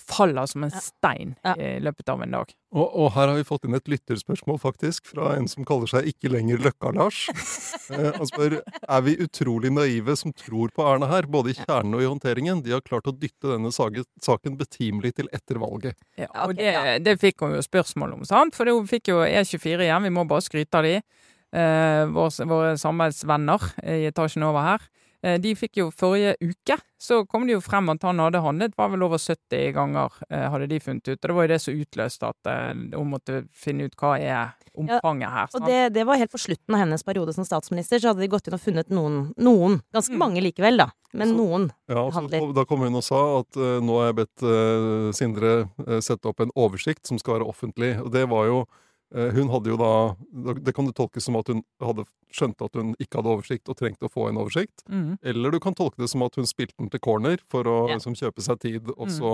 faller 0.00 0.46
som 0.50 0.64
en 0.66 0.70
stein 0.74 1.34
Ja. 1.44 1.54
i 1.56 1.78
løpet 1.80 2.08
av 2.10 2.22
en 2.22 2.30
dag. 2.34 2.50
Og, 2.74 2.82
og 2.98 3.12
her 3.14 3.28
har 3.30 3.36
vi 3.38 3.44
fått 3.46 3.64
inn 3.68 3.76
et 3.78 3.86
lytterspørsmål, 3.88 4.58
faktisk, 4.60 5.06
fra 5.06 5.36
en 5.36 5.46
som 5.48 5.64
kaller 5.64 5.86
seg 5.86 6.08
Ikke 6.10 6.32
lenger 6.32 6.58
Løkka-Lars. 6.64 7.28
Eh, 7.84 8.14
Han 8.16 8.24
spør 8.24 8.54
er 8.64 9.02
vi 9.04 9.12
utrolig 9.20 9.68
naive 9.70 10.14
som 10.16 10.32
tror 10.32 10.70
på 10.72 10.80
Erna 10.88 11.04
her, 11.10 11.26
både 11.28 11.52
i 11.52 11.56
kjernen 11.58 11.92
og 11.98 12.00
i 12.00 12.06
håndteringen. 12.08 12.62
De 12.64 12.72
har 12.72 12.80
klart 12.80 13.10
å 13.10 13.12
dytte 13.12 13.50
denne 13.52 13.68
saken, 13.70 14.56
betimelig 14.56 15.12
til 15.18 15.28
etter 15.36 15.60
valget. 15.60 15.92
Ja, 16.16 16.24
Ja, 16.32 16.46
og 16.46 16.56
det, 16.56 16.72
det 17.04 17.18
fikk 17.20 17.44
hun 17.44 17.52
jo 17.52 17.60
spørsmål 17.62 18.14
om, 18.16 18.24
sant? 18.24 18.56
For 18.56 18.64
hun 18.72 18.88
fikk 18.88 19.12
jo 19.12 19.20
E24 19.20 19.84
igjen, 19.84 20.06
vi 20.08 20.14
må 20.16 20.24
bare 20.26 20.46
skryte 20.46 20.80
av 20.80 20.88
de. 20.88 20.94
Eh, 21.54 22.04
våre, 22.16 22.48
våre 22.48 22.72
samarbeidsvenner 22.80 23.68
i 23.84 24.08
etasjen 24.08 24.42
over 24.48 24.64
her. 24.64 24.88
Eh, 25.24 25.38
de 25.40 25.54
fikk 25.56 25.78
jo 25.80 25.86
forrige 25.94 26.34
uke, 26.44 26.76
så 27.00 27.22
kom 27.28 27.46
det 27.48 27.54
jo 27.54 27.60
frem 27.64 27.88
at 27.88 28.02
han 28.04 28.18
hadde 28.20 28.42
handlet, 28.44 28.74
var 28.76 28.90
vel 28.92 29.06
over 29.06 29.16
70 29.22 29.70
ganger, 29.72 30.12
eh, 30.28 30.42
hadde 30.52 30.66
de 30.68 30.80
funnet 30.84 31.08
ut. 31.08 31.16
Og 31.16 31.28
det 31.30 31.36
var 31.38 31.46
jo 31.46 31.52
det 31.54 31.60
som 31.64 31.78
utløste 31.80 32.28
at 32.28 32.50
eh, 32.52 32.74
hun 32.98 33.08
måtte 33.14 33.38
finne 33.56 33.86
ut 33.88 33.96
hva 33.96 34.18
er 34.20 34.52
omfanget 34.76 35.30
her. 35.32 35.48
Og 35.54 35.64
det, 35.64 35.78
det 35.94 36.04
var 36.04 36.18
helt 36.20 36.32
på 36.34 36.40
slutten 36.42 36.74
av 36.76 36.82
hennes 36.82 37.04
periode 37.06 37.32
som 37.32 37.46
statsminister, 37.46 38.02
så 38.02 38.10
hadde 38.12 38.20
de 38.20 38.28
gått 38.28 38.48
inn 38.50 38.58
og 38.58 38.60
funnet 38.66 38.92
noen, 38.92 39.32
noen 39.38 39.80
ganske 39.94 40.12
Mm. 40.14 40.18
mange 40.20 40.42
likevel, 40.44 40.76
da, 40.76 40.90
men 41.14 41.28
Så- 41.32 41.36
noen. 41.38 41.70
Ja, 41.88 42.10
Handler. 42.10 42.52
Da 42.52 42.64
kom 42.68 42.80
hun 42.84 42.94
og 43.00 43.02
sa 43.06 43.40
at 43.40 43.56
uh, 43.56 43.80
nå 43.80 43.96
har 44.00 44.12
jeg 44.12 44.16
bedt 44.26 44.42
uh, 44.44 45.12
Sindre 45.16 45.70
uh, 45.88 46.00
sette 46.04 46.26
opp 46.28 46.40
en 46.40 46.50
oversikt 46.56 47.06
som 47.06 47.18
skal 47.18 47.38
være 47.38 47.48
offentlig. 47.48 47.94
Og 48.02 48.10
det 48.12 48.28
var 48.28 48.46
jo 48.46 48.60
eh, 48.62 48.66
Hun 49.12 49.48
hadde 49.52 49.70
jo 49.70 49.76
da 49.78 50.16
Det 50.64 50.72
kan 50.74 50.86
du 50.88 50.92
tolke 50.92 51.20
som 51.22 51.36
at 51.36 51.46
hun 51.46 51.62
hadde 51.80 52.04
skjønt 52.34 52.60
at 52.66 52.74
hun 52.74 52.94
ikke 52.98 53.20
hadde 53.20 53.30
oversikt 53.30 53.68
og 53.70 53.76
trengte 53.78 54.08
å 54.08 54.10
få 54.10 54.28
en 54.28 54.40
oversikt. 54.42 54.82
Mm. 54.90 55.18
Eller 55.22 55.50
du 55.54 55.60
kan 55.62 55.74
tolke 55.74 56.00
det 56.02 56.08
som 56.10 56.22
at 56.26 56.34
hun 56.34 56.48
spilte 56.50 56.74
den 56.80 56.90
til 56.90 56.98
corner 57.04 57.38
for 57.46 57.62
å 57.62 57.88
Ja. 57.88 57.94
liksom, 57.94 58.16
kjøpe 58.18 58.42
seg 58.42 58.58
tid, 58.58 58.88
og 58.90 59.06
Mm. 59.06 59.14
så 59.14 59.30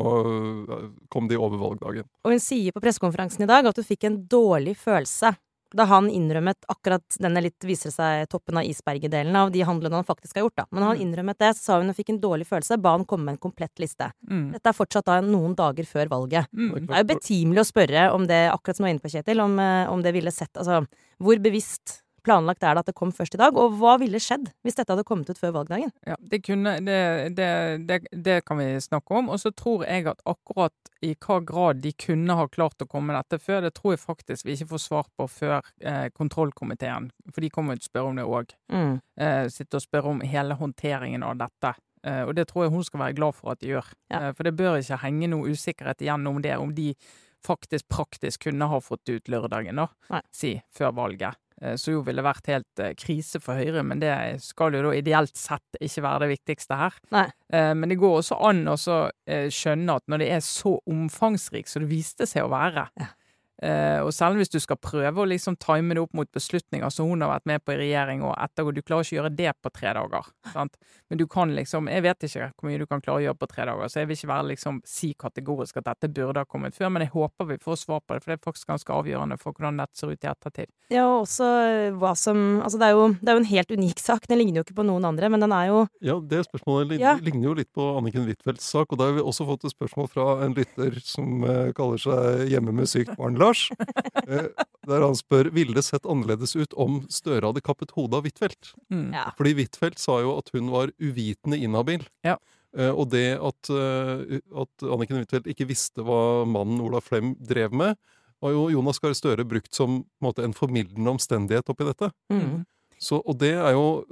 eh, 0.68 0.90
kom 1.10 1.28
de 1.28 1.36
over 1.38 1.56
valgdagen. 1.56 2.04
Og 2.24 2.32
hun 2.32 2.38
sier 2.40 2.72
på 2.72 2.80
pressekonferansen 2.82 3.42
i 3.42 3.46
dag 3.46 3.64
at 3.64 3.76
hun 3.76 3.84
fikk 3.84 4.04
en 4.04 4.26
dårlig 4.28 4.76
følelse 4.76 5.34
da 5.76 5.84
han 5.90 6.08
innrømmet 6.10 6.66
akkurat 6.68 7.16
denne 7.22 7.42
litt 7.44 7.64
viser 7.66 7.92
seg 7.94 8.28
toppen 8.32 8.58
av 8.58 8.64
isberget-delen 8.66 9.36
av 9.36 9.52
de 9.54 9.62
handlene 9.66 10.00
han 10.00 10.04
faktisk 10.08 10.36
har 10.36 10.46
gjort, 10.46 10.56
da. 10.56 10.66
Men 10.70 10.82
han 10.82 10.96
Mm. 10.96 11.02
innrømmet 11.06 11.38
det, 11.38 11.54
så 11.56 11.62
sa 11.62 11.78
hun 11.78 11.86
hun 11.86 11.94
fikk 11.94 12.10
en 12.10 12.20
dårlig 12.20 12.46
følelse, 12.46 12.80
ba 12.80 12.90
han 12.96 13.04
komme 13.04 13.24
med 13.24 13.32
en 13.32 13.50
komplett 13.50 13.78
liste. 13.78 14.12
Mm. 14.28 14.52
Dette 14.52 14.66
er 14.66 14.72
fortsatt 14.72 15.04
da 15.06 15.20
noen 15.20 15.54
dager 15.54 15.84
før 15.84 16.08
valget. 16.08 16.46
Mm. 16.52 16.86
Det 16.86 16.94
er 16.94 17.04
jo 17.04 17.14
betimelig 17.14 17.60
å 17.64 17.70
spørre 17.72 18.12
om 18.14 18.26
det, 18.26 18.50
akkurat 18.50 18.76
som 18.76 18.84
du 18.84 18.88
var 18.88 18.94
inne 18.94 19.04
på, 19.04 19.10
Kjetil, 19.10 19.40
om, 19.40 19.58
eh, 19.58 19.90
om 19.90 20.02
det 20.02 20.12
ville 20.12 20.30
sett 20.32 20.52
Altså, 20.56 20.86
hvor 21.20 21.38
bevisst 21.38 22.02
planlagt 22.24 22.64
er 22.64 22.76
det 22.76 22.84
at 22.84 22.90
det 22.90 22.96
kom 22.98 23.12
først 23.14 23.36
i 23.36 23.40
dag, 23.40 23.56
og 23.56 23.76
hva 23.80 23.96
ville 24.00 24.20
skjedd 24.22 24.50
hvis 24.64 24.78
dette 24.78 24.92
hadde 24.92 25.06
kommet 25.08 25.30
ut 25.30 25.40
før 25.40 25.54
valgdagen? 25.60 25.92
Ja, 26.06 26.16
det, 26.20 26.42
kunne, 26.46 26.76
det, 26.84 27.00
det, 27.36 28.00
det, 28.10 28.38
kan 28.48 28.60
vi 28.60 28.68
snakke 28.82 29.20
om. 29.20 29.30
Og 29.32 29.40
så 29.42 29.52
tror 29.56 29.84
jeg 29.86 30.08
at 30.10 30.22
akkurat 30.28 30.92
i 31.04 31.14
hva 31.14 31.40
grad 31.46 31.82
de 31.84 31.92
kunne 31.96 32.36
ha 32.36 32.46
klart 32.52 32.82
å 32.84 32.88
komme 32.90 33.16
dette 33.16 33.40
før, 33.42 33.64
det 33.66 33.74
tror 33.78 33.96
jeg 33.96 34.04
faktisk 34.04 34.48
vi 34.48 34.56
ikke 34.56 34.72
får 34.74 34.84
svar 34.86 35.12
på 35.16 35.28
før 35.30 35.60
eh, 35.80 36.08
kontrollkomiteen. 36.14 37.10
For 37.30 37.44
de 37.44 37.52
kommer 37.52 37.76
jo 37.76 37.82
til 37.82 37.88
å 37.88 37.92
spørre 37.92 38.12
om 38.12 38.20
det 38.20 38.26
òg. 38.28 38.56
Mm. 38.72 38.98
Eh, 39.20 39.44
sitter 39.52 39.80
og 39.80 39.86
spør 39.86 40.12
om 40.14 40.26
hele 40.26 40.58
håndteringen 40.60 41.24
av 41.26 41.38
dette. 41.40 41.74
Eh, 42.06 42.22
og 42.24 42.34
det 42.36 42.46
tror 42.48 42.66
jeg 42.66 42.74
hun 42.74 42.86
skal 42.86 43.02
være 43.04 43.16
glad 43.18 43.36
for 43.36 43.52
at 43.54 43.60
de 43.60 43.74
gjør. 43.74 43.90
Ja. 44.12 44.22
Eh, 44.28 44.30
for 44.36 44.48
det 44.48 44.56
bør 44.58 44.78
ikke 44.80 45.02
henge 45.04 45.28
noe 45.32 45.52
usikkerhet 45.52 46.04
igjen 46.04 46.30
om 46.30 46.40
det, 46.44 46.56
om 46.56 46.72
de 46.76 46.92
faktisk 47.46 47.88
praktisk 47.88 48.48
kunne 48.48 48.68
ha 48.68 48.80
fått 48.84 49.08
ut 49.08 49.30
lørdagen, 49.32 49.80
da, 49.80 49.88
Nei. 50.12 50.20
si, 50.34 50.54
før 50.76 50.92
valget. 50.96 51.40
Eh, 51.62 51.74
Så 51.76 51.92
jo 51.92 52.00
ville 52.06 52.22
vært 52.24 52.46
helt 52.48 52.80
eh, 52.80 52.94
krise 52.96 53.40
for 53.40 53.54
Høyre, 53.60 53.82
men 53.84 54.00
det 54.00 54.14
skal 54.42 54.72
jo 54.72 54.82
da 54.88 54.94
ideelt 54.96 55.36
sett 55.36 55.76
ikke 55.80 56.02
være 56.06 56.24
det 56.24 56.30
viktigste 56.38 56.78
her. 56.80 56.94
Nei. 57.12 57.26
Eh, 57.52 57.74
Men 57.74 57.88
det 57.92 57.98
går 58.00 58.18
også 58.22 58.38
an 58.48 58.64
å 58.72 58.76
skjønne 58.80 59.96
at 60.00 60.06
når 60.08 60.18
det 60.24 60.30
er 60.32 60.40
så 60.44 60.78
omfangsrikt 60.88 61.68
som 61.68 61.82
det 61.84 61.90
viste 61.92 62.26
seg 62.26 62.44
å 62.46 62.52
være, 62.52 62.88
Ja. 63.00 63.06
Eh, 63.62 64.00
og 64.00 64.12
selv 64.16 64.40
hvis 64.40 64.48
du 64.52 64.58
skal 64.62 64.78
prøve 64.80 65.20
å 65.20 65.28
liksom 65.28 65.56
time 65.60 65.92
det 65.96 66.00
opp 66.00 66.14
mot 66.16 66.28
beslutninger 66.32 66.88
som 66.94 67.10
hun 67.10 67.20
har 67.20 67.28
vært 67.34 67.48
med 67.50 67.64
på 67.64 67.74
i 67.74 67.78
regjering 67.82 68.22
og 68.24 68.32
ettergå, 68.40 68.72
du 68.72 68.80
klarer 68.80 69.04
ikke 69.04 69.16
å 69.16 69.18
gjøre 69.20 69.32
det 69.36 69.52
på 69.60 69.72
tre 69.74 69.92
dager. 69.98 70.30
Sant? 70.54 70.78
Men 71.10 71.18
du 71.20 71.26
kan 71.28 71.52
liksom 71.54 71.88
Jeg 71.90 72.02
vet 72.06 72.24
ikke 72.24 72.46
hvor 72.56 72.68
mye 72.70 72.78
du 72.80 72.86
kan 72.88 73.02
klare 73.04 73.20
å 73.20 73.24
gjøre 73.26 73.38
på 73.40 73.48
tre 73.50 73.66
dager, 73.68 73.88
så 73.92 74.00
jeg 74.00 74.08
vil 74.08 74.16
ikke 74.16 74.30
være 74.32 74.46
liksom 74.52 74.80
si 74.88 75.12
kategorisk 75.18 75.76
at 75.80 75.88
dette 75.90 76.08
burde 76.16 76.40
ha 76.40 76.48
kommet 76.48 76.74
før, 76.76 76.88
men 76.94 77.04
jeg 77.04 77.12
håper 77.12 77.48
vi 77.50 77.58
får 77.60 77.76
svar 77.82 78.00
på 78.00 78.14
det, 78.16 78.22
for 78.24 78.32
det 78.32 78.38
er 78.38 78.44
faktisk 78.48 78.70
ganske 78.72 78.96
avgjørende 78.96 79.38
for 79.40 79.52
hvordan 79.52 79.80
dette 79.82 79.98
ser 80.00 80.14
ut 80.14 80.24
i 80.24 80.30
ettertid. 80.30 80.70
Ja, 80.90 81.04
og 81.06 81.26
også 81.26 81.46
eh, 81.66 81.90
hva 82.00 82.14
som 82.16 82.38
Altså, 82.60 82.78
det 82.80 82.86
er, 82.88 82.96
jo, 82.96 83.04
det 83.20 83.28
er 83.30 83.36
jo 83.36 83.40
en 83.42 83.50
helt 83.50 83.70
unik 83.70 84.00
sak. 84.02 84.24
Den 84.28 84.38
ligner 84.40 84.60
jo 84.60 84.64
ikke 84.66 84.78
på 84.80 84.84
noen 84.86 85.04
andre, 85.06 85.28
men 85.30 85.40
den 85.44 85.52
er 85.52 85.68
jo 85.68 85.84
Ja, 86.02 86.16
det 86.20 86.44
spørsmålet 86.48 86.98
Ja. 87.00 87.14
ligner 87.20 87.50
jo 87.50 87.54
litt 87.60 87.70
på 87.76 87.84
Anniken 87.98 88.24
Huitfeldts 88.26 88.66
sak, 88.72 88.90
og 88.92 88.98
da 88.98 89.10
har 89.10 89.18
vi 89.18 89.22
også 89.24 89.46
fått 89.48 89.64
et 89.68 89.74
spørsmål 89.74 90.08
fra 90.10 90.26
en 90.44 90.54
lytter 90.56 90.98
som 91.04 91.44
eh, 91.44 91.72
kaller 91.76 92.00
seg 92.00 92.48
Hjemme 92.50 92.72
med 92.74 92.88
sykt 92.90 93.12
barn, 93.18 93.36
Lars. 93.50 93.66
Eh, 94.30 94.46
der 94.86 95.02
han 95.02 95.16
spør 95.16 95.48
ville 95.54 95.74
det 95.74 95.82
sett 95.86 96.06
annerledes 96.08 96.52
ut 96.54 96.74
om 96.78 97.00
Støre 97.10 97.48
hadde 97.48 97.62
kappet 97.64 97.92
hodet 97.96 98.20
av 98.20 98.26
Huitfeldt. 98.26 98.72
Mm. 98.92 99.08
Ja. 99.16 99.24
Fordi 99.38 99.54
Huitfeldt 99.58 99.98
sa 99.98 100.20
jo 100.22 100.36
at 100.38 100.50
hun 100.54 100.70
var 100.70 100.92
uvitende 101.02 101.58
inhabil. 101.58 102.04
Ja. 102.26 102.36
Eh, 102.76 102.90
og 102.90 103.10
det 103.14 103.40
at, 103.42 103.70
eh, 103.74 104.38
at 104.62 104.86
Anniken 104.86 105.22
Huitfeldt 105.22 105.48
ikke 105.50 105.66
visste 105.70 106.04
hva 106.06 106.46
mannen 106.46 106.82
Ola 106.84 107.02
Flem 107.02 107.32
drev 107.40 107.74
med, 107.74 107.98
var 108.40 108.54
jo 108.54 108.68
Jonas 108.72 109.00
Gahr 109.02 109.16
Støre 109.16 109.44
brukt 109.48 109.74
som 109.76 110.02
på 110.02 110.04
en, 110.04 110.28
måte, 110.28 110.44
en 110.46 110.56
formildende 110.56 111.16
omstendighet 111.16 111.72
oppi 111.72 111.88
dette. 111.88 112.12
mm. 112.32 112.60
Så, 113.00 113.16
og 113.16 113.38
det 113.40 113.54
er 113.56 113.70
jo 113.72 114.04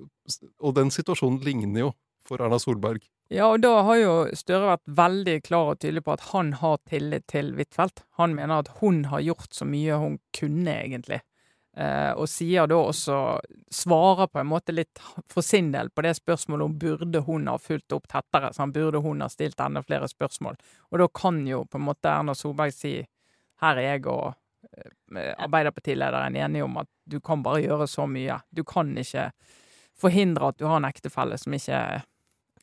Og 0.65 0.73
den 0.73 0.89
situasjonen 0.89 1.43
ligner 1.45 1.83
jo 1.83 1.89
for 2.25 2.41
Erna 2.41 2.57
Solberg. 2.57 3.03
Ja, 3.29 3.51
og 3.53 3.61
da 3.61 3.83
har 3.85 3.99
jo 4.01 4.13
Støre 4.37 4.71
vært 4.71 4.93
veldig 4.99 5.35
klar 5.45 5.75
og 5.75 5.81
tydelig 5.83 6.01
på 6.07 6.15
at 6.15 6.29
han 6.31 6.55
har 6.63 6.79
tillit 6.89 7.27
til 7.29 7.53
Huitfeldt. 7.59 8.07
Han 8.17 8.37
mener 8.39 8.63
at 8.63 8.71
hun 8.81 9.03
har 9.13 9.21
gjort 9.21 9.53
så 9.53 9.69
mye 9.69 9.99
hun 10.01 10.17
kunne, 10.37 10.73
egentlig. 10.73 11.21
Eh, 11.77 12.11
og 12.17 12.27
sier 12.27 12.67
da 12.67 12.79
også 12.81 13.19
Svarer 13.71 14.27
på 14.33 14.41
en 14.41 14.49
måte 14.49 14.73
litt 14.73 14.99
for 15.31 15.45
sin 15.45 15.69
del 15.75 15.93
på 15.93 16.03
det 16.03 16.15
spørsmålet 16.17 16.65
om 16.65 16.79
burde 16.81 17.21
hun 17.29 17.47
ha 17.53 17.59
fulgt 17.61 17.93
opp 17.93 18.09
tettere. 18.09 18.51
Så 18.55 18.65
han 18.65 18.73
burde 18.73 19.05
hun 19.05 19.21
ha 19.21 19.29
stilt 19.29 19.61
enda 19.61 19.85
flere 19.85 20.09
spørsmål. 20.09 20.57
Og 20.89 21.05
da 21.05 21.13
kan 21.13 21.45
jo 21.47 21.67
på 21.69 21.79
en 21.79 21.89
måte 21.91 22.09
Erna 22.11 22.35
Solberg 22.35 22.73
si 22.75 22.97
her 23.61 23.77
er 23.77 23.91
jeg 23.93 24.07
og 24.09 24.33
eh, 24.73 25.35
Arbeiderpartilederen 25.37 26.41
enige 26.41 26.65
om 26.65 26.81
at 26.81 26.89
du 27.05 27.21
kan 27.21 27.45
bare 27.45 27.61
gjøre 27.61 27.87
så 27.93 28.09
mye. 28.09 28.41
Du 28.49 28.65
kan 28.65 28.97
ikke 28.97 29.31
forhindre 30.01 30.49
at 30.49 30.59
du 30.59 30.65
har 30.65 30.81
en 30.81 30.89
ektefelle 30.89 31.37
som 31.37 31.53
ikke 31.53 31.83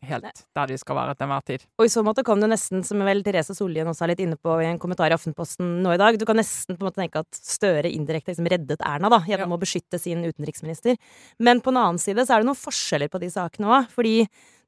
helt 0.09 0.43
der 0.55 0.69
de 0.69 0.77
skal 0.79 0.97
være 0.97 1.15
til 1.15 1.27
enhver 1.27 1.45
tid. 1.47 1.65
Og 1.79 1.87
i 1.87 1.91
så 1.93 2.03
måte 2.05 2.23
kom 2.25 2.41
det 2.43 2.49
nesten, 2.51 2.83
som 2.87 3.01
vel 3.07 3.23
Therese 3.25 3.55
Sollien 3.57 3.89
også 3.91 4.05
er 4.05 4.13
litt 4.13 4.23
inne 4.25 4.37
på 4.39 4.57
i 4.61 4.67
en 4.69 4.81
kommentar 4.81 5.11
i 5.11 5.17
Aftenposten 5.17 5.79
nå 5.83 5.95
i 5.95 6.01
dag, 6.01 6.17
du 6.19 6.25
kan 6.27 6.39
nesten 6.39 6.77
på 6.77 6.83
en 6.83 6.89
måte 6.89 7.01
tenke 7.01 7.23
at 7.23 7.41
Støre 7.45 7.91
indirekte 7.91 8.33
liksom 8.33 8.49
reddet 8.51 8.83
Erna 8.85 9.11
da, 9.11 9.21
gjennom 9.27 9.55
å 9.55 9.61
beskytte 9.61 9.99
sin 10.01 10.23
utenriksminister. 10.25 10.97
Men 11.39 11.61
på 11.63 11.71
en 11.71 11.81
annen 11.81 12.01
side 12.01 12.25
så 12.25 12.35
er 12.35 12.43
det 12.43 12.49
noen 12.49 12.59
forskjeller 12.59 13.11
på 13.11 13.21
de 13.21 13.29
sakene 13.31 13.69
òg. 13.71 13.89
Fordi 13.93 14.15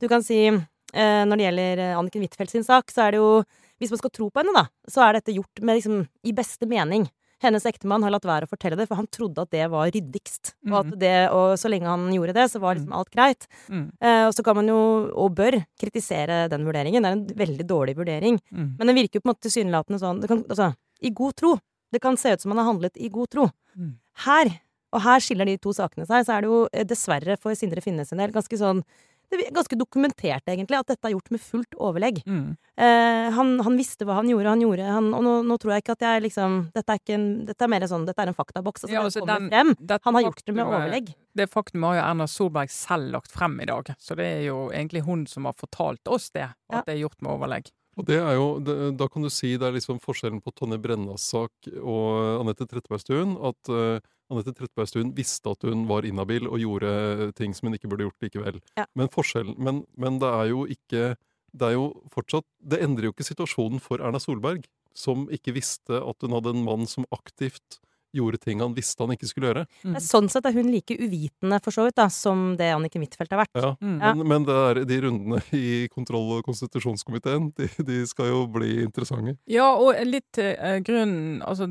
du 0.02 0.08
kan 0.12 0.24
si 0.26 0.40
eh, 0.48 1.24
når 1.28 1.34
det 1.34 1.48
gjelder 1.48 1.84
eh, 1.84 1.96
Anniken 1.98 2.26
Huitfeldt 2.26 2.54
sin 2.54 2.68
sak, 2.68 2.94
så 2.94 3.08
er 3.08 3.16
det 3.16 3.24
jo 3.24 3.32
Hvis 3.78 3.92
man 3.94 4.00
skal 4.02 4.10
tro 4.10 4.26
på 4.34 4.42
henne, 4.42 4.54
da, 4.58 4.64
så 4.90 5.04
er 5.06 5.20
dette 5.20 5.36
gjort 5.36 5.60
med 5.62 5.78
liksom 5.78 6.00
i 6.26 6.32
beste 6.34 6.66
mening. 6.66 7.04
Hennes 7.44 7.66
ektemann 7.70 8.02
har 8.02 8.14
latt 8.14 8.26
være 8.26 8.48
å 8.48 8.50
fortelle 8.50 8.78
det, 8.80 8.88
for 8.90 8.98
han 8.98 9.10
trodde 9.14 9.44
at 9.44 9.52
det 9.54 9.68
var 9.70 9.92
ryddigst. 9.94 10.56
Og 10.72 10.78
at 10.80 10.94
det, 10.98 11.14
og 11.36 11.54
så 11.62 11.70
lenge 11.70 11.92
han 11.92 12.08
gjorde 12.14 12.34
det, 12.34 12.48
så 12.50 12.62
var 12.64 12.78
liksom 12.78 12.96
alt 12.98 13.12
greit. 13.14 13.46
Mm. 13.70 13.84
Eh, 14.02 14.24
og 14.26 14.34
så 14.34 14.46
kan 14.46 14.58
man 14.58 14.72
jo, 14.72 14.80
og 15.14 15.36
bør, 15.38 15.60
kritisere 15.78 16.46
den 16.52 16.66
vurderingen. 16.66 17.06
Det 17.06 17.12
er 17.12 17.18
en 17.20 17.42
veldig 17.44 17.68
dårlig 17.70 17.98
vurdering. 18.00 18.40
Mm. 18.50 18.72
Men 18.80 18.90
den 18.90 18.98
virker 18.98 19.20
jo 19.20 19.26
på 19.26 19.30
en 19.30 19.34
måte 19.36 19.46
tilsynelatende 19.46 20.02
sånn 20.02 20.24
det 20.24 20.32
kan, 20.32 20.42
altså, 20.50 20.72
I 21.06 21.14
god 21.22 21.38
tro. 21.38 21.54
Det 21.94 22.02
kan 22.04 22.18
se 22.20 22.34
ut 22.34 22.44
som 22.44 22.52
man 22.52 22.64
har 22.64 22.72
handlet 22.72 22.98
i 22.98 23.12
god 23.14 23.30
tro. 23.36 23.46
Mm. 23.78 23.94
Her, 24.26 24.52
og 24.98 25.06
her 25.06 25.22
skiller 25.24 25.48
de 25.48 25.60
to 25.62 25.76
sakene 25.78 26.08
seg, 26.10 26.26
så 26.26 26.36
er 26.36 26.44
det 26.44 26.52
jo 26.52 26.64
eh, 26.72 26.88
dessverre 26.90 27.38
for 27.38 27.58
Sindre 27.60 27.86
Finnes 27.86 28.12
en 28.12 28.24
del 28.24 28.34
ganske 28.34 28.60
sånn 28.60 28.82
det 29.30 29.40
er 29.48 29.52
ganske 29.56 29.76
dokumentert, 29.80 30.44
egentlig, 30.48 30.78
at 30.80 30.88
dette 30.88 31.10
er 31.10 31.14
gjort 31.16 31.32
med 31.32 31.42
fullt 31.44 31.76
overlegg. 31.84 32.22
Mm. 32.26 32.56
Eh, 32.78 33.30
han, 33.36 33.60
han 33.66 33.78
visste 33.80 34.06
hva 34.08 34.20
han 34.22 34.30
gjorde, 34.32 34.54
han 34.54 34.62
gjorde 34.62 34.86
han, 34.88 35.10
Og 35.18 35.24
nå, 35.26 35.34
nå 35.50 35.58
tror 35.60 35.74
jeg 35.74 35.84
ikke 35.84 35.96
at 35.98 36.06
jeg 36.06 36.22
liksom 36.28 36.58
Dette 36.76 36.94
er, 36.94 37.02
en, 37.16 37.26
dette 37.48 37.66
er 37.66 37.72
mer 37.74 37.86
sånn 37.90 38.06
Dette 38.06 38.22
er 38.22 38.30
en 38.32 38.38
faktaboks. 38.38 38.86
Altså, 38.86 38.94
Ja, 38.94 39.02
altså, 39.04 39.26
den- 39.26 39.50
frem. 39.50 39.74
Han 40.06 40.16
har 40.20 40.28
gjort 40.28 40.44
det 40.46 40.56
med 40.56 40.66
overlegg. 40.66 41.10
Det 41.36 41.50
faktum 41.52 41.84
har 41.84 41.96
jo 41.98 42.04
Erna 42.06 42.28
Solberg 42.28 42.70
selv 42.72 43.12
lagt 43.14 43.32
frem 43.32 43.60
i 43.62 43.66
dag, 43.66 43.92
så 44.00 44.16
det 44.16 44.26
er 44.26 44.46
jo 44.48 44.70
egentlig 44.72 45.04
hun 45.06 45.26
som 45.28 45.46
har 45.46 45.54
fortalt 45.54 46.08
oss 46.08 46.30
det, 46.32 46.48
at 46.50 46.56
Ja. 46.72 46.82
det 46.86 46.96
er 46.96 47.02
gjort 47.08 47.22
med 47.22 47.32
overlegg. 47.32 47.72
Og 47.98 48.06
det 48.06 48.20
er 48.22 48.36
jo, 48.38 48.48
det, 48.62 48.76
Da 49.00 49.08
kan 49.10 49.26
du 49.26 49.30
si 49.34 49.56
det 49.58 49.66
er 49.68 49.76
liksom 49.76 50.02
forskjellen 50.04 50.42
på 50.44 50.54
Tonje 50.54 50.78
Brennas 50.82 51.26
sak 51.34 51.70
og 51.82 52.44
Anette 52.44 52.68
Trettebergstuen. 52.70 53.36
At 53.50 53.72
uh, 53.74 53.98
Anette 54.32 54.54
Trettebergstuen 54.54 55.14
visste 55.18 55.54
at 55.54 55.66
hun 55.66 55.86
var 55.90 56.06
inhabil 56.08 56.50
og 56.50 56.62
gjorde 56.62 57.32
ting 57.40 57.56
som 57.58 57.70
hun 57.70 57.78
ikke 57.78 57.90
burde 57.90 58.08
gjort 58.08 58.28
likevel. 58.28 58.62
Ja. 58.78 58.86
Men 58.98 59.12
forskjellen, 59.14 59.58
men, 59.58 59.82
men 59.98 60.22
det 60.22 60.30
er 60.30 60.52
jo 60.54 60.68
ikke 60.70 61.16
Det 61.58 61.70
er 61.70 61.78
jo 61.78 61.86
fortsatt 62.14 62.46
Det 62.60 62.82
endrer 62.84 63.08
jo 63.08 63.16
ikke 63.16 63.26
situasjonen 63.26 63.80
for 63.82 64.04
Erna 64.04 64.20
Solberg, 64.22 64.68
som 64.94 65.26
ikke 65.34 65.56
visste 65.56 66.02
at 66.02 66.26
hun 66.26 66.36
hadde 66.36 66.54
en 66.54 66.66
mann 66.66 66.86
som 66.90 67.08
aktivt 67.16 67.80
gjorde 68.18 68.42
ting 68.44 68.64
han 68.64 68.76
visste 68.78 69.06
han 69.06 69.14
ikke 69.16 69.30
skulle 69.30 69.52
gjøre. 69.52 69.66
Mm. 69.86 69.98
Sånn 70.04 70.30
sett 70.32 70.48
er 70.50 70.56
hun 70.58 70.72
like 70.74 70.98
uvitende, 70.98 71.62
for 71.64 71.76
så 71.76 71.88
vidt, 71.88 71.98
da, 72.00 72.10
som 72.14 72.50
det 72.60 72.72
Anniken 72.76 73.06
Huitfeldt 73.06 73.36
har 73.36 73.44
vært. 73.46 73.56
Ja. 73.58 73.74
Mm. 73.80 73.98
Ja. 74.02 74.14
Men, 74.18 74.32
men 74.34 74.48
det 74.48 74.58
er, 74.64 74.82
de 74.90 75.00
rundene 75.06 75.42
i 75.58 75.68
kontroll- 75.94 76.38
og 76.38 76.46
konstitusjonskomiteen, 76.48 77.52
de, 77.58 77.70
de 77.88 78.02
skal 78.10 78.32
jo 78.34 78.44
bli 78.58 78.82
interessante. 78.86 79.38
Ja, 79.52 79.70
og 79.76 79.98
litt 80.08 80.40
eh, 80.42 80.80
grunnen 80.86 81.42
Altså, 81.48 81.68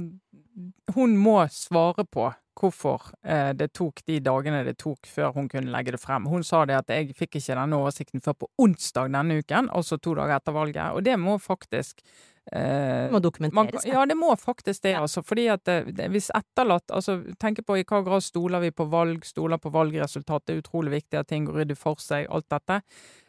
hun 0.94 1.16
må 1.20 1.38
svare 1.52 2.06
på 2.08 2.30
hvorfor 2.56 3.10
eh, 3.26 3.52
det 3.56 3.72
tok 3.76 4.00
de 4.08 4.18
dagene 4.24 4.62
det 4.66 4.76
tok 4.80 5.08
før 5.10 5.34
hun 5.36 5.50
kunne 5.52 5.72
legge 5.72 5.94
det 5.94 6.00
frem. 6.00 6.28
Hun 6.30 6.44
sa 6.46 6.64
det 6.68 6.78
at 6.78 6.92
jeg 6.92 7.16
fikk 7.18 7.38
ikke 7.38 7.58
denne 7.58 7.80
oversikten 7.80 8.24
før 8.24 8.38
på 8.40 8.50
onsdag 8.64 9.12
denne 9.12 9.40
uken, 9.42 9.68
altså 9.68 10.00
to 10.00 10.16
dager 10.16 10.38
etter 10.38 10.56
valget, 10.56 10.96
og 10.96 11.04
det 11.04 11.18
må 11.20 11.36
faktisk 11.42 12.00
eh, 12.52 13.10
må 13.10 13.18
dokumenteres. 13.22 13.84
Man, 13.84 13.92
ja, 13.92 14.04
det 14.06 14.16
må 14.16 14.30
faktisk 14.38 14.82
det, 14.82 14.90
Ja. 14.92 15.00
altså. 15.02 15.22
Fordi 15.24 15.46
at 15.52 15.64
det, 15.64 15.94
det, 15.96 16.10
hvis 16.10 16.30
etterlatt 16.34 16.90
Altså, 16.90 17.18
tenk 17.38 17.64
på 17.66 17.78
i 17.78 17.84
hva 17.84 18.02
grad 18.04 18.22
stoler 18.22 18.60
vi 18.60 18.70
på 18.70 18.84
valg, 18.90 19.24
stoler 19.24 19.58
på 19.58 19.70
valgresultat. 19.74 20.46
Det 20.46 20.54
er 20.56 20.62
utrolig 20.62 20.90
viktig 21.02 21.18
at 21.18 21.28
ting 21.28 21.44
går 21.46 21.62
ryddig 21.64 21.76
for 21.76 21.96
seg, 21.98 22.26
alt 22.30 22.48
dette. 22.50 22.82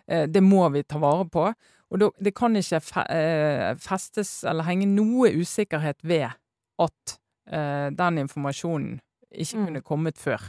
Eh, 0.07 0.25
det 0.27 0.43
må 0.43 0.69
vi 0.71 0.83
ta 0.83 0.97
vare 0.99 1.25
på. 1.29 1.53
Og 1.89 1.99
det, 1.99 2.09
det 2.19 2.35
kan 2.35 2.55
ikke 2.55 2.81
fe, 2.83 3.01
eh, 3.09 3.75
festes 3.79 4.43
eller 4.43 4.63
henge 4.67 4.85
noe 4.91 5.29
usikkerhet 5.31 6.03
ved 6.03 6.29
at 6.79 7.17
eh, 7.49 7.89
den 7.95 8.17
informasjonen 8.25 8.99
ikke 9.31 9.57
Mm. 9.57 9.65
kunne 9.65 9.81
kommet 9.81 10.17
før. 10.17 10.41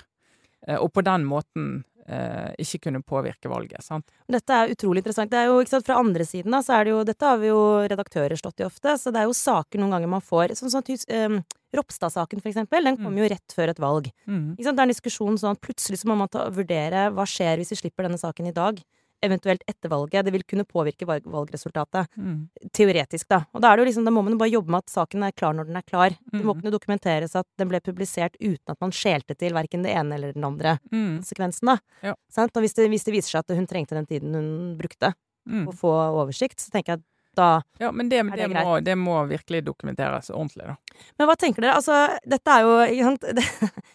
Eh, 0.66 0.76
og 0.78 0.92
på 0.92 1.00
den 1.02 1.24
måten 1.24 1.84
eh, 2.08 2.54
ikke 2.58 2.80
kunne 2.88 3.02
påvirke 3.04 3.48
valget. 3.52 3.82
sant? 3.84 4.06
Dette 4.28 4.50
er 4.50 4.72
utrolig 4.74 5.02
interessant. 5.04 5.30
Det 5.30 5.38
er 5.38 5.46
jo, 5.52 5.60
sant, 5.68 5.84
Fra 5.86 5.98
andre 6.00 6.24
siden 6.24 6.50
da, 6.50 6.58
så 6.64 6.78
er 6.80 6.84
det 6.84 6.90
jo 6.94 7.04
Dette 7.04 7.24
har 7.28 7.38
vi 7.38 7.48
jo 7.52 7.60
redaktører 7.88 8.36
stått 8.40 8.60
i 8.60 8.66
ofte, 8.66 8.96
så 8.98 9.12
det 9.12 9.20
er 9.22 9.28
jo 9.28 9.36
saker 9.36 9.78
noen 9.78 9.90
ganger 9.96 10.08
man 10.08 10.24
får 10.24 10.56
Sånn 10.58 10.70
som 10.72 10.82
tys- 10.82 11.06
um, 11.12 11.42
Ropstad-saken, 11.74 12.40
for 12.40 12.48
eksempel. 12.48 12.82
Den 12.84 12.96
kom 12.96 13.12
Mm. 13.12 13.18
jo 13.18 13.28
rett 13.28 13.52
før 13.54 13.68
et 13.68 13.78
valg. 13.78 14.06
Mm. 14.26 14.56
Det 14.56 14.66
er 14.66 14.80
en 14.80 14.88
diskusjon 14.88 15.36
sånn 15.36 15.58
plutselig 15.60 15.98
så 16.00 16.08
må 16.08 16.16
man 16.16 16.28
ta, 16.28 16.48
vurdere 16.48 17.12
hva 17.12 17.26
skjer 17.28 17.58
hvis 17.60 17.70
vi 17.74 17.76
slipper 17.82 18.08
denne 18.08 18.16
saken 18.18 18.48
i 18.48 18.52
dag. 18.56 18.80
Eventuelt 19.20 19.62
etter 19.66 19.90
valget. 19.90 20.24
Det 20.24 20.32
vil 20.32 20.44
kunne 20.46 20.64
påvirke 20.64 21.06
valg, 21.08 21.24
valgresultatet. 21.26 22.06
Mm. 22.16 22.48
Teoretisk, 22.72 23.26
da. 23.28 23.40
Og 23.52 23.60
da 23.64 23.72
er 23.72 23.76
det 23.76 23.82
jo 23.84 23.88
liksom, 23.90 24.04
da 24.06 24.12
må 24.14 24.22
man 24.22 24.38
bare 24.38 24.52
jobbe 24.52 24.70
med 24.70 24.84
at 24.84 24.92
saken 24.94 25.24
er 25.26 25.32
klar 25.34 25.56
når 25.58 25.66
den 25.66 25.76
er 25.80 25.82
klar. 25.88 26.10
Det 26.32 26.44
må 26.44 26.54
Mm. 26.54 26.60
kunne 26.62 26.74
dokumenteres 26.76 27.34
at 27.34 27.46
den 27.58 27.68
ble 27.68 27.80
publisert 27.80 28.36
uten 28.40 28.68
at 28.70 28.80
man 28.80 28.90
skjelte 28.94 29.36
til 29.36 29.52
verken 29.52 29.82
det 29.82 29.90
ene 29.96 30.14
eller 30.14 30.32
den 30.32 30.44
andre 30.44 30.78
Mm. 30.92 31.20
sekvensen, 31.24 31.66
da. 31.66 31.78
Ja. 32.02 32.14
Og 32.38 32.62
hvis 32.62 32.74
det, 32.74 32.88
hvis 32.90 33.04
det 33.04 33.14
viser 33.14 33.30
seg 33.30 33.44
at 33.50 33.56
hun 33.56 33.66
trengte 33.66 33.94
den 33.98 34.06
tiden 34.06 34.34
hun 34.34 34.76
brukte 34.78 35.14
Mm. 35.48 35.66
å 35.66 35.72
få 35.74 35.90
oversikt, 36.14 36.60
så 36.60 36.70
tenker 36.70 36.92
jeg 36.92 36.98
at 36.98 37.04
da 37.34 37.62
Ja, 37.80 37.90
men 37.92 38.08
det, 38.08 38.22
det, 38.30 38.36
det 38.36 38.50
må, 38.50 38.82
det 38.84 38.96
må 38.98 39.26
virkelig 39.28 39.64
dokumenteres 39.64 40.30
ordentlig, 40.30 40.66
da. 40.66 40.76
Men 41.18 41.28
hva 41.28 41.36
tenker 41.36 41.62
dere? 41.62 41.74
Altså, 41.74 42.18
dette 42.26 42.46
er 42.48 42.60
jo? 42.62 42.72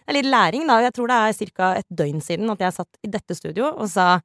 Det 0.05 0.07
er 0.07 0.13
litt 0.13 0.25
læring, 0.25 0.67
da. 0.67 0.79
Jeg 0.81 0.93
tror 0.93 1.07
det 1.07 1.15
er 1.15 1.51
ca. 1.55 1.73
et 1.79 1.87
døgn 1.89 2.21
siden 2.21 2.49
at 2.51 2.59
jeg 2.59 2.73
satt 2.73 2.97
i 3.03 3.07
dette 3.07 3.35
studio 3.35 3.71
og 3.75 3.87
sa 3.89 4.19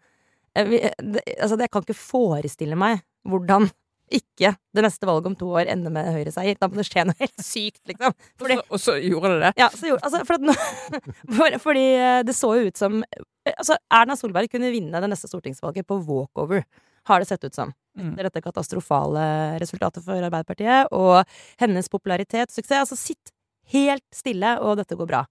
eh, 0.58 0.64
vi- 0.68 0.82
det, 1.14 1.22
Altså, 1.38 1.58
jeg 1.62 1.70
kan 1.72 1.84
ikke 1.86 1.96
forestille 1.98 2.76
meg 2.78 3.00
hvordan 3.28 3.70
ikke 4.08 4.54
det 4.72 4.82
neste 4.86 5.04
valget 5.04 5.26
om 5.28 5.34
to 5.36 5.50
år 5.52 5.68
ender 5.68 5.92
med 5.92 6.06
høyreseier. 6.14 6.56
Da 6.56 6.68
må 6.70 6.78
det 6.80 6.86
skje 6.88 7.02
noe 7.04 7.18
helt 7.20 7.42
sykt, 7.44 7.82
liksom. 7.90 8.14
Og 8.40 8.46
så, 8.48 8.56
og 8.72 8.80
så 8.80 8.94
gjorde 9.04 9.32
det 9.34 9.40
det. 9.42 9.50
ja, 9.60 9.66
så 9.68 9.90
gjorde, 9.90 10.04
altså, 10.08 10.22
for 10.24 10.46
nå, 10.48 10.54
for, 11.36 11.58
fordi 11.66 11.82
eh, 11.98 12.22
det 12.24 12.34
så 12.36 12.54
jo 12.56 12.70
ut 12.70 12.80
som 12.80 13.02
eh, 13.04 13.52
Altså, 13.52 13.76
Erna 13.92 14.16
Solberg 14.16 14.48
kunne 14.52 14.70
vinne 14.72 15.00
det 15.00 15.08
neste 15.12 15.28
stortingsvalget 15.28 15.86
på 15.88 16.00
walkover, 16.04 16.64
har 17.08 17.20
det 17.22 17.28
sett 17.30 17.44
ut 17.48 17.54
som. 17.56 17.70
Mm. 17.96 18.10
Etter 18.14 18.26
dette 18.30 18.42
katastrofale 18.44 19.22
resultatet 19.60 20.04
for 20.04 20.20
Arbeiderpartiet, 20.20 20.90
og 20.92 21.22
hennes 21.60 21.88
popularitet, 21.88 22.52
suksess. 22.52 22.82
Altså, 22.84 22.96
sitt 23.00 23.32
helt 23.72 24.04
stille, 24.16 24.54
og 24.60 24.76
dette 24.80 24.96
går 24.96 25.08
bra. 25.08 25.22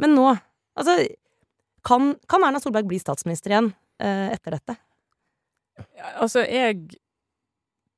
Men 0.00 0.16
nå 0.16 0.30
Altså, 0.76 0.94
kan, 1.84 2.14
kan 2.28 2.44
Erna 2.46 2.60
Solberg 2.62 2.86
bli 2.88 2.96
statsminister 3.02 3.52
igjen 3.52 3.66
eh, 3.68 3.81
etter 4.06 4.58
dette? 4.58 4.76
Altså, 6.18 6.44
jeg 6.44 6.98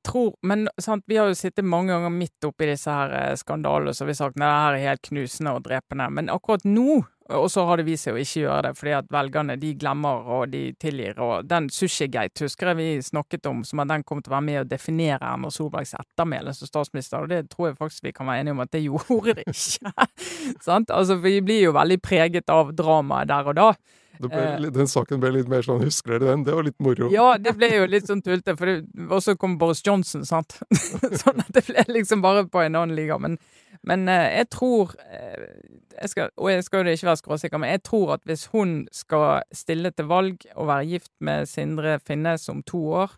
tror 0.05 0.35
Men 0.43 0.69
sant, 0.77 1.05
vi 1.09 1.17
har 1.17 1.31
jo 1.31 1.37
sittet 1.39 1.65
mange 1.65 1.95
ganger 1.95 2.13
midt 2.13 2.45
oppi 2.45 2.67
disse 2.69 2.93
her 2.93 3.13
eh, 3.17 3.37
skandalene, 3.41 3.95
så 3.97 4.05
vi 4.05 4.13
har 4.13 4.19
sagt 4.19 4.37
nei, 4.37 4.51
det 4.51 4.61
her 4.61 4.77
er 4.77 4.89
helt 4.91 5.07
knusende 5.09 5.55
og 5.57 5.65
drepende. 5.65 6.11
Men 6.13 6.29
akkurat 6.29 6.67
nå 6.69 7.01
og 7.33 7.47
så 7.51 7.63
har 7.65 7.81
det 7.81 7.87
vist 7.87 8.05
seg 8.05 8.19
å 8.19 8.21
ikke 8.21 8.41
gjøre 8.43 8.63
det, 8.67 8.71
fordi 8.77 8.93
at 8.99 9.07
velgerne 9.13 9.55
de 9.57 9.71
glemmer 9.81 10.27
og 10.37 10.51
de 10.53 10.61
tilgir. 10.81 11.17
Og 11.25 11.47
den 11.49 11.71
Sushigate 11.73 12.45
husker 12.45 12.71
jeg 12.71 12.79
vi 12.81 12.89
snakket 13.07 13.49
om, 13.49 13.63
som 13.65 13.81
at 13.81 13.89
den 13.95 14.05
kom 14.05 14.21
til 14.21 14.35
å 14.35 14.37
være 14.37 14.47
med 14.51 14.61
å 14.61 14.67
definere 14.69 15.31
Erna 15.31 15.49
Solbergs 15.53 15.95
ettermæle 15.97 16.53
som 16.53 16.69
statsminister, 16.69 17.25
og 17.25 17.33
det 17.33 17.47
tror 17.55 17.71
jeg 17.71 17.79
faktisk 17.81 18.05
vi 18.05 18.13
kan 18.13 18.29
være 18.29 18.45
enige 18.45 18.59
om 18.59 18.65
at 18.67 18.75
det 18.77 18.85
gjorde 18.91 19.39
det 19.41 19.47
ikke. 19.49 19.95
Altså, 20.69 21.17
vi 21.25 21.39
blir 21.41 21.63
jo 21.71 21.77
veldig 21.79 22.01
preget 22.05 22.53
av 22.53 22.75
dramaet 22.77 23.33
der 23.33 23.53
og 23.55 23.57
da. 23.57 23.71
Ble, 24.23 24.71
den 24.71 24.89
saken 24.91 25.19
ble 25.23 25.33
litt 25.35 25.49
mer 25.51 25.65
sånn 25.67 25.83
Husker 25.83 26.15
dere 26.15 26.31
den? 26.31 26.45
Det 26.47 26.55
var 26.55 26.67
litt 26.67 26.79
moro. 26.83 27.09
Ja, 27.13 27.35
det 27.41 27.57
ble 27.59 27.71
jo 27.73 27.89
litt 27.91 28.07
sånn 28.07 28.23
tullete, 28.23 28.55
for 28.59 28.71
Og 29.09 29.21
så 29.25 29.35
kom 29.41 29.59
Boris 29.59 29.83
Johnson, 29.85 30.23
sant. 30.29 30.61
sånn 31.25 31.43
at 31.43 31.51
det 31.57 31.65
ble 31.67 31.87
liksom 31.97 32.23
bare 32.25 32.47
på 32.47 32.63
en 32.63 32.79
annen 32.79 32.95
liga. 32.97 33.19
Men, 33.19 33.39
men 33.83 34.07
jeg 34.07 34.49
tror 34.55 34.95
jeg 35.95 36.11
skal, 36.11 36.31
og 36.39 36.51
jeg 36.51 36.65
skal 36.67 36.85
jo 36.85 36.95
ikke 36.95 37.09
være 37.11 37.21
skråsikker, 37.23 37.61
men 37.63 37.75
jeg 37.75 37.83
tror 37.87 38.15
at 38.17 38.25
hvis 38.29 38.47
hun 38.55 38.77
skal 38.95 39.45
stille 39.55 39.93
til 39.95 40.09
valg 40.11 40.47
og 40.55 40.69
være 40.71 40.89
gift 40.95 41.13
med 41.25 41.49
Sindre 41.51 41.99
Finnes 42.03 42.49
om 42.53 42.63
to 42.67 42.81
år, 43.03 43.15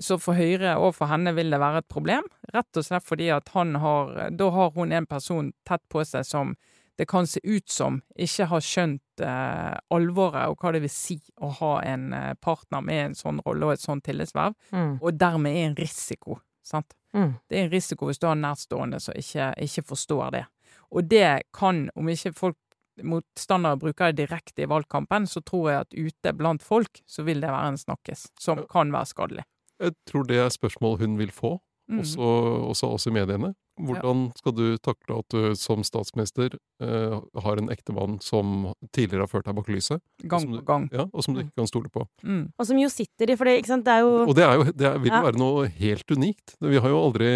så 0.00 0.16
for 0.16 0.38
Høyre 0.38 0.78
og 0.80 0.94
for 0.96 1.12
henne 1.12 1.34
vil 1.36 1.52
det 1.52 1.60
være 1.60 1.82
et 1.82 1.90
problem. 1.92 2.24
Rett 2.54 2.80
og 2.80 2.86
slett 2.86 3.04
fordi 3.04 3.28
at 3.34 3.50
han 3.52 3.74
har 3.82 4.30
Da 4.32 4.48
har 4.54 4.72
hun 4.74 4.92
en 4.96 5.06
person 5.06 5.52
tett 5.68 5.82
på 5.92 6.04
seg 6.08 6.24
som 6.24 6.54
det 7.00 7.06
kan 7.06 7.26
se 7.26 7.40
ut 7.42 7.68
som 7.68 8.02
ikke 8.12 8.44
har 8.50 8.60
skjønt 8.60 9.22
eh, 9.24 9.76
alvoret 9.96 10.50
og 10.52 10.60
hva 10.60 10.74
det 10.76 10.82
vil 10.84 10.92
si 10.92 11.14
å 11.40 11.48
ha 11.56 11.70
en 11.88 12.10
eh, 12.12 12.34
partner 12.44 12.82
med 12.84 13.00
en 13.06 13.14
sånn 13.16 13.38
rolle 13.46 13.70
og 13.70 13.72
et 13.72 13.80
sånn 13.80 14.02
tillitsverv, 14.04 14.52
mm. 14.68 14.98
og 15.00 15.16
dermed 15.16 15.56
er 15.56 15.70
en 15.70 15.76
risiko. 15.78 16.36
Sant? 16.60 16.92
Mm. 17.16 17.38
Det 17.48 17.56
er 17.56 17.64
en 17.64 17.72
risiko 17.72 18.10
hvis 18.10 18.20
du 18.20 18.26
har 18.28 18.36
nærstående 18.36 19.00
som 19.00 19.16
ikke, 19.16 19.48
ikke 19.64 19.86
forstår 19.94 20.34
det. 20.34 20.44
Og 20.92 21.08
det 21.08 21.30
kan, 21.56 21.86
om 21.96 22.12
ikke 22.12 22.34
folk 22.36 22.60
motstandere 23.00 23.80
bruker 23.80 24.12
det 24.12 24.26
direkte 24.26 24.66
i 24.66 24.68
valgkampen, 24.68 25.24
så 25.24 25.40
tror 25.40 25.70
jeg 25.70 25.86
at 25.86 25.96
ute 25.96 26.36
blant 26.36 26.60
folk 26.60 27.00
så 27.08 27.24
vil 27.24 27.40
det 27.40 27.48
være 27.48 27.78
en 27.78 27.80
snakkes 27.80 28.26
som 28.44 28.60
kan 28.68 28.92
være 28.92 29.08
skadelig. 29.08 29.48
Jeg 29.80 29.96
tror 30.04 30.28
det 30.28 30.44
er 30.44 30.52
spørsmål 30.52 31.00
hun 31.00 31.16
vil 31.16 31.32
få, 31.32 31.56
mm. 31.88 32.04
også, 32.04 32.32
også 32.74 32.92
oss 32.98 33.08
i 33.08 33.16
mediene. 33.16 33.54
Hvordan 33.88 34.26
skal 34.38 34.54
du 34.56 34.64
takle 34.82 35.20
at 35.22 35.34
du 35.34 35.54
som 35.58 35.84
statsminister 35.86 36.56
eh, 36.82 37.16
har 37.44 37.62
en 37.62 37.70
ektemann 37.72 38.18
som 38.24 38.72
tidligere 38.94 39.26
har 39.26 39.32
ført 39.32 39.48
deg 39.48 39.56
bak 39.58 39.70
lyset? 39.72 40.02
Gang 40.24 40.48
på 40.50 40.64
gang. 40.66 40.88
Ja, 40.94 41.06
og 41.10 41.24
som 41.24 41.36
du 41.36 41.40
mm. 41.40 41.46
ikke 41.46 41.62
kan 41.62 41.70
stole 41.70 41.92
på. 41.92 42.04
Mm. 42.22 42.44
Og 42.56 42.68
som 42.68 42.80
jo 42.80 42.90
sitter 42.92 43.32
i, 43.32 43.38
for 43.38 43.48
det, 43.48 43.60
ikke 43.60 43.74
sant, 43.74 43.86
det 43.88 43.96
er 43.96 44.04
jo 44.06 44.26
Og 44.26 44.34
det, 44.36 44.46
er 44.46 44.60
jo, 44.60 44.68
det 44.72 44.92
vil 45.00 45.12
jo 45.12 45.16
ja. 45.16 45.24
være 45.28 45.40
noe 45.40 45.70
helt 45.80 46.16
unikt. 46.16 46.58
Vi 46.60 46.82
har 46.82 46.92
jo 46.92 47.00
aldri 47.00 47.32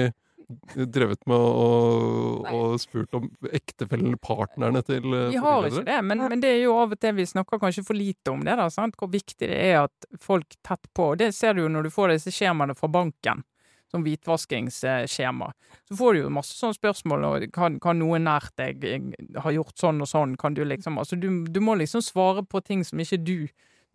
drevet 0.75 1.23
med 1.31 1.39
å, 1.39 1.69
og 2.51 2.75
spurt 2.83 3.17
om 3.17 3.29
ektefellen 3.55 4.17
partnerne 4.23 4.83
til 4.87 5.07
eh, 5.15 5.31
Vi 5.33 5.41
har 5.41 5.69
ikke 5.69 5.85
det, 5.87 6.01
men, 6.05 6.21
men, 6.29 6.43
det 6.43 6.53
er 6.53 6.63
jo 6.67 6.77
av 6.79 6.95
og 6.95 7.01
til 7.01 7.17
vi 7.17 7.27
snakker 7.29 7.61
kanskje 7.63 7.85
for 7.87 7.99
lite 7.99 8.35
om 8.35 8.45
det. 8.45 8.57
da, 8.61 8.69
sant? 8.73 8.99
Hvor 9.01 9.11
viktig 9.13 9.49
det 9.49 9.57
er 9.71 9.85
at 9.85 10.09
folk 10.21 10.57
tett 10.67 10.91
på 10.97 11.15
Det 11.21 11.33
ser 11.37 11.57
du 11.57 11.65
jo 11.65 11.73
når 11.73 11.89
du 11.89 11.95
får 11.95 12.15
disse 12.17 12.35
skjemaene 12.35 12.77
fra 12.79 12.91
banken, 12.93 13.45
som 13.95 14.05
hvitvaskingsskjema. 14.07 15.51
Så 15.89 15.99
får 15.99 16.15
du 16.15 16.23
jo 16.25 16.33
masse 16.35 16.57
sånne 16.59 16.77
spørsmål 16.77 17.29
og 17.29 17.47
kan, 17.55 17.79
kan 17.83 18.01
noen 18.03 18.27
nært 18.27 18.55
deg 18.59 18.83
ha 19.45 19.55
gjort 19.55 19.79
sånn 19.79 20.03
og 20.03 20.11
sånn? 20.11 20.35
Kan 20.41 20.59
du 20.59 20.65
liksom 20.67 20.99
Altså, 20.99 21.19
du, 21.21 21.45
du 21.47 21.61
må 21.63 21.77
liksom 21.79 22.03
svare 22.05 22.45
på 22.47 22.63
ting 22.65 22.85
som 22.87 23.01
ikke 23.03 23.21
du 23.23 23.39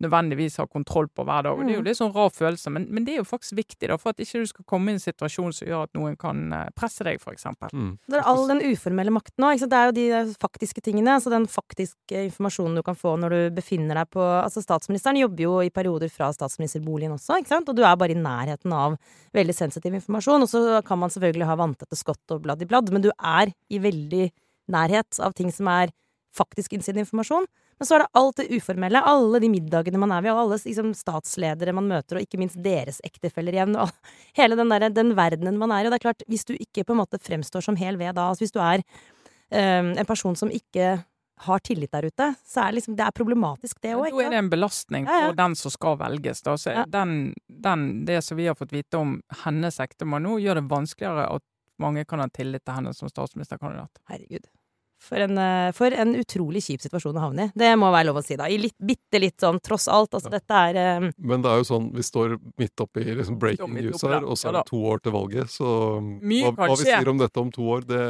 nødvendigvis 0.00 0.56
har 0.60 0.68
kontroll 0.70 1.08
på 1.12 1.24
hver 1.28 1.44
dag. 1.44 1.58
Og 1.58 1.64
Det 1.64 1.74
er 1.74 1.78
jo 1.78 1.82
mm. 1.82 1.88
litt 1.88 1.98
sånn 1.98 2.12
rar 2.14 2.32
følelse, 2.34 2.72
men, 2.72 2.86
men, 2.88 3.04
det 3.06 3.14
er 3.14 3.20
jo 3.20 3.28
faktisk 3.28 3.58
viktig 3.58 3.90
da, 3.90 3.98
for 4.00 4.14
at 4.14 4.22
ikke 4.22 4.42
du 4.42 4.48
skal 4.48 4.66
komme 4.68 4.90
i 4.90 4.96
en 4.96 5.02
situasjon 5.02 5.54
som 5.56 5.68
gjør 5.68 5.84
at 5.88 5.92
noen 5.98 6.16
kan 6.20 6.40
eh, 6.56 6.70
presse 6.76 7.04
deg, 7.06 7.20
f.eks. 7.20 7.46
Mm. 7.72 7.92
Det 8.08 8.18
er 8.18 8.28
all 8.32 8.44
den 8.50 8.62
uformelle 8.64 9.14
makten 9.14 9.46
òg. 9.46 9.60
Det 9.60 9.78
er 9.78 9.90
jo 9.90 9.96
de 9.98 10.34
faktiske 10.40 10.84
tingene. 10.86 11.18
altså 11.18 11.32
Den 11.32 11.46
faktiske 11.50 12.24
informasjonen 12.30 12.80
du 12.80 12.84
kan 12.86 12.98
få 12.98 13.14
når 13.20 13.36
du 13.36 13.40
befinner 13.60 14.02
deg 14.02 14.12
på 14.16 14.24
altså 14.24 14.64
Statsministeren 14.64 15.18
jobber 15.20 15.44
jo 15.44 15.54
i 15.64 15.72
perioder 15.74 16.10
fra 16.12 16.28
statsministerboligen 16.34 17.16
også, 17.16 17.40
ikke 17.40 17.52
sant? 17.54 17.68
og 17.70 17.76
du 17.76 17.82
er 17.84 17.96
bare 17.98 18.14
i 18.14 18.20
nærheten 18.20 18.72
av 18.76 18.96
veldig 19.36 19.56
sensitiv 19.56 19.96
informasjon. 19.98 20.46
Og 20.46 20.52
så 20.52 20.82
kan 20.86 21.00
man 21.00 21.12
selvfølgelig 21.12 21.48
ha 21.48 21.58
vanntette 21.60 21.98
skott 21.98 22.36
og 22.36 22.44
bladd 22.44 22.62
i 22.64 22.68
bladd, 22.70 22.92
men 22.94 23.04
du 23.04 23.10
er 23.16 23.52
i 23.70 23.80
veldig 23.82 24.28
nærhet 24.70 25.18
av 25.20 25.34
ting 25.36 25.50
som 25.52 25.68
er 25.72 25.92
faktisk 26.36 26.76
innsideinformasjon. 26.76 27.48
Men 27.80 27.88
så 27.88 27.96
er 27.96 28.02
det 28.02 28.20
alt 28.20 28.36
det 28.36 28.48
uformelle. 28.52 29.00
Alle 29.08 29.38
de 29.40 29.48
middagene 29.48 30.00
man 30.02 30.12
er 30.12 30.24
ved, 30.26 30.34
og 30.34 30.42
alle 30.42 30.58
liksom, 30.60 30.90
statsledere 30.96 31.72
man 31.72 31.86
møter, 31.88 32.18
og 32.18 32.26
ikke 32.26 32.40
minst 32.42 32.58
deres 32.60 33.00
ektefeller 33.08 33.56
igjen. 33.56 33.72
Og 33.80 33.88
hele 34.40 34.58
den, 34.60 34.68
der, 34.68 34.90
den 34.92 35.14
verdenen 35.16 35.56
man 35.60 35.72
er 35.72 35.86
i. 35.86 35.88
Og 35.88 35.94
det 35.94 36.00
er 36.02 36.08
klart, 36.10 36.26
hvis 36.28 36.44
du 36.44 36.52
ikke 36.58 36.84
på 36.84 36.92
en 36.92 37.00
måte 37.00 37.20
fremstår 37.24 37.64
som 37.64 37.78
hel 37.80 37.96
ved 38.00 38.18
da, 38.18 38.28
altså 38.28 38.44
hvis 38.44 38.52
du 38.52 38.60
er 38.60 38.84
um, 38.84 39.94
en 39.96 40.08
person 40.08 40.36
som 40.36 40.52
ikke 40.52 40.98
har 41.40 41.64
tillit 41.64 41.92
der 41.96 42.04
ute, 42.04 42.28
så 42.44 42.60
er 42.60 42.68
det 42.68 42.82
liksom, 42.82 43.00
det 43.00 43.06
er 43.06 43.16
problematisk, 43.16 43.78
det 43.80 43.94
òg. 43.96 44.10
Da 44.12 44.26
er 44.26 44.34
det 44.34 44.42
en 44.42 44.52
belastning 44.52 45.08
for 45.08 45.16
ja, 45.16 45.30
ja. 45.30 45.36
den 45.40 45.56
som 45.56 45.72
skal 45.72 45.96
velges. 46.04 46.44
Da. 46.44 46.58
Så 46.60 46.76
ja. 46.76 46.84
den, 46.84 47.32
den, 47.48 47.90
det 48.04 48.20
som 48.28 48.36
vi 48.36 48.50
har 48.50 48.60
fått 48.60 48.76
vite 48.76 49.00
om 49.00 49.16
hennes 49.46 49.80
ektemann 49.80 50.28
nå, 50.28 50.36
gjør 50.44 50.60
det 50.60 50.68
vanskeligere 50.68 51.30
at 51.38 51.46
mange 51.80 52.04
kan 52.04 52.20
ha 52.20 52.28
tillit 52.28 52.66
til 52.66 52.76
henne 52.76 52.92
som 52.92 53.08
statsministerkandidat. 53.08 54.04
Herregud. 54.12 54.52
For 55.00 55.16
en, 55.24 55.38
eh, 55.38 55.72
for 55.72 55.94
en, 55.96 56.12
utrolig 56.20 56.60
kjip 56.64 56.82
situasjon 56.84 57.16
å 57.16 57.22
havne 57.24 57.46
i. 57.48 57.52
Det 57.56 57.70
må 57.80 57.88
være 57.92 58.10
lov 58.10 58.20
å 58.20 58.24
si, 58.24 58.36
da. 58.36 58.48
I 58.52 58.58
litt, 58.60 58.76
bitte 58.76 59.20
litt 59.22 59.40
sånn 59.40 59.60
tross 59.64 59.88
alt. 59.88 60.12
Altså, 60.12 60.28
ja. 60.28 60.36
dette 60.36 60.58
er 60.68 60.98
um... 61.00 61.06
Men 61.16 61.44
det 61.44 61.52
er 61.52 61.62
jo 61.62 61.68
sånn, 61.70 61.86
vi 61.96 62.04
står 62.04 62.36
midt 62.60 62.84
oppi 62.84 63.06
liksom 63.08 63.38
breaking 63.40 63.72
news 63.78 64.04
her, 64.04 64.20
og 64.20 64.36
så 64.36 64.50
er 64.50 64.58
det 64.58 64.66
to 64.68 64.82
år 64.92 65.00
til 65.04 65.16
valget, 65.16 65.52
så 65.52 65.70
hva, 65.96 66.52
hva, 66.52 66.68
vi 66.74 66.84
sier 66.84 67.10
om 67.10 67.22
dette 67.22 67.40
om 67.40 67.48
to 67.54 67.64
år, 67.76 67.86
det, 67.88 68.02